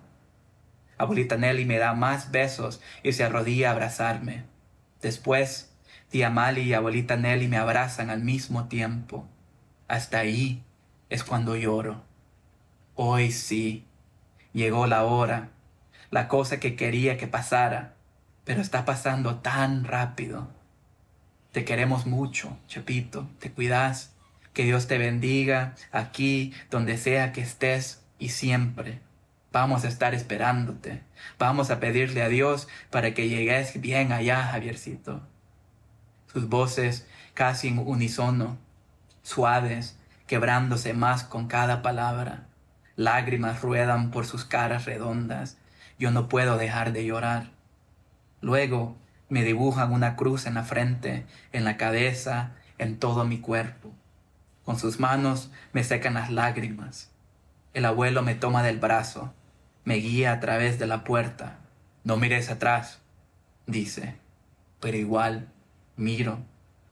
Abuelita 0.97 1.37
Nelly 1.37 1.63
me 1.63 1.77
da 1.77 1.93
más 1.93 2.29
besos 2.29 2.81
y 3.03 3.13
se 3.13 3.23
arrodilla 3.23 3.69
a 3.69 3.71
abrazarme. 3.71 4.58
Después, 5.01 5.71
tía 6.09 6.29
Mali 6.29 6.61
y 6.61 6.73
abuelita 6.73 7.15
Nelly 7.15 7.47
me 7.47 7.57
abrazan 7.57 8.09
al 8.09 8.21
mismo 8.21 8.67
tiempo. 8.67 9.27
Hasta 9.87 10.19
ahí 10.19 10.63
es 11.09 11.23
cuando 11.23 11.55
lloro. 11.55 12.03
Hoy 12.95 13.31
sí, 13.31 13.85
llegó 14.53 14.87
la 14.87 15.03
hora, 15.03 15.49
la 16.11 16.27
cosa 16.27 16.59
que 16.59 16.75
quería 16.75 17.17
que 17.17 17.27
pasara, 17.27 17.95
pero 18.43 18.61
está 18.61 18.85
pasando 18.85 19.37
tan 19.37 19.83
rápido. 19.83 20.49
Te 21.51 21.65
queremos 21.65 22.05
mucho, 22.05 22.57
Chepito, 22.67 23.27
te 23.39 23.51
cuidas. 23.51 24.13
Que 24.53 24.65
Dios 24.65 24.87
te 24.87 24.97
bendiga 24.97 25.75
aquí, 25.91 26.53
donde 26.69 26.97
sea 26.97 27.31
que 27.31 27.41
estés 27.41 28.03
y 28.17 28.29
siempre. 28.29 28.99
Vamos 29.51 29.83
a 29.83 29.87
estar 29.87 30.13
esperándote. 30.13 31.01
Vamos 31.39 31.71
a 31.71 31.79
pedirle 31.79 32.21
a 32.21 32.29
Dios 32.29 32.67
para 32.91 33.15
que 33.15 33.29
llegues 33.29 33.81
bien 33.81 34.11
allá, 34.11 34.43
Javiercito. 34.43 35.21
Sus 36.31 36.47
voces 36.47 37.07
casi 37.33 37.69
en 37.69 37.79
unísono, 37.79 38.59
suaves, 39.23 39.97
quebrándose 40.27 40.93
más 40.93 41.23
con 41.23 41.47
cada 41.47 41.81
palabra. 41.81 42.45
Lágrimas 42.95 43.63
ruedan 43.63 44.11
por 44.11 44.27
sus 44.27 44.45
caras 44.45 44.85
redondas. 44.85 45.57
Yo 45.97 46.11
no 46.11 46.29
puedo 46.29 46.57
dejar 46.57 46.93
de 46.93 47.05
llorar. 47.05 47.49
Luego 48.41 48.97
me 49.29 49.43
dibujan 49.43 49.91
una 49.91 50.15
cruz 50.15 50.45
en 50.45 50.53
la 50.53 50.63
frente, 50.63 51.25
en 51.53 51.63
la 51.63 51.75
cabeza, 51.75 52.51
en 52.77 52.99
todo 52.99 53.25
mi 53.25 53.39
cuerpo. 53.39 53.91
Con 54.63 54.77
sus 54.77 54.99
manos 54.99 55.49
me 55.73 55.83
secan 55.83 56.13
las 56.13 56.29
lágrimas. 56.29 57.09
El 57.73 57.85
abuelo 57.85 58.21
me 58.21 58.35
toma 58.35 58.61
del 58.61 58.77
brazo 58.77 59.33
me 59.83 59.95
guía 59.95 60.31
a 60.33 60.39
través 60.39 60.79
de 60.79 60.87
la 60.87 61.03
puerta. 61.03 61.59
No 62.03 62.17
mires 62.17 62.49
atrás, 62.49 62.99
dice. 63.65 64.15
Pero 64.79 64.97
igual, 64.97 65.49
miro. 65.95 66.39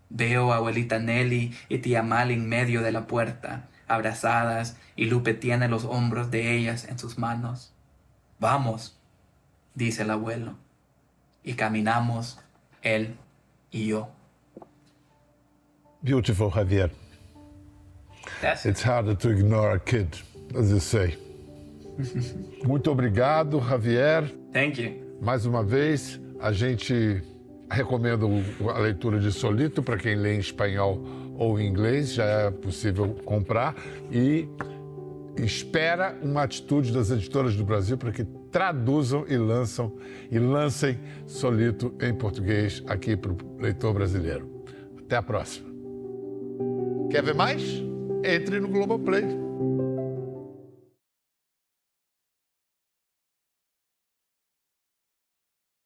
Veo 0.09 0.53
a 0.53 0.57
abuelita 0.57 0.99
Nelly 0.99 1.53
y 1.69 1.79
tía 1.79 2.01
Mal 2.01 2.31
en 2.31 2.47
medio 2.47 2.81
de 2.81 2.91
la 2.91 3.07
puerta, 3.07 3.67
abrazadas, 3.87 4.77
y 4.95 5.05
Lupe 5.05 5.33
tiene 5.33 5.67
los 5.67 5.85
hombros 5.85 6.31
de 6.31 6.55
ellas 6.55 6.85
en 6.85 6.97
sus 6.97 7.17
manos. 7.17 7.73
Vamos, 8.39 8.97
dice 9.75 10.03
el 10.03 10.11
abuelo. 10.11 10.55
Y 11.43 11.53
caminamos, 11.53 12.39
él 12.81 13.17
y 13.71 13.87
yo. 13.87 14.09
Beautiful, 16.01 16.51
Javier. 16.51 16.91
It's 18.63 18.83
harder 18.83 19.15
to 19.15 19.29
ignore 19.29 19.71
a 19.75 19.79
kid, 19.79 20.15
as 20.55 20.69
you 20.69 20.79
say. 20.79 21.17
Muito 22.65 22.91
obrigado, 22.91 23.59
Javier. 23.59 24.31
Thank 24.51 24.81
you. 24.81 25.07
Mais 25.21 25.45
uma 25.45 25.63
vez, 25.63 26.21
a 26.39 26.51
gente 26.51 27.21
recomenda 27.69 28.25
a 28.73 28.79
leitura 28.79 29.19
de 29.19 29.31
Solito 29.31 29.81
para 29.83 29.97
quem 29.97 30.15
lê 30.15 30.35
em 30.35 30.39
espanhol 30.39 31.03
ou 31.37 31.59
em 31.59 31.67
inglês, 31.67 32.13
já 32.13 32.23
é 32.25 32.51
possível 32.51 33.09
comprar 33.25 33.75
e 34.11 34.47
espera 35.37 36.17
uma 36.23 36.43
atitude 36.43 36.91
das 36.91 37.11
editoras 37.11 37.55
do 37.55 37.63
Brasil 37.63 37.97
para 37.97 38.11
que 38.11 38.23
traduzam 38.51 39.25
e 39.27 39.37
lançam 39.37 39.93
e 40.31 40.39
lancem 40.39 40.97
Solito 41.25 41.93
em 42.01 42.13
português 42.13 42.83
aqui 42.87 43.15
para 43.15 43.31
o 43.31 43.37
leitor 43.59 43.93
brasileiro. 43.93 44.49
Até 44.97 45.17
a 45.17 45.21
próxima. 45.21 45.67
Quer 47.11 47.23
ver 47.23 47.35
mais? 47.35 47.61
Entre 48.23 48.59
no 48.59 48.67
Globoplay. 48.67 49.46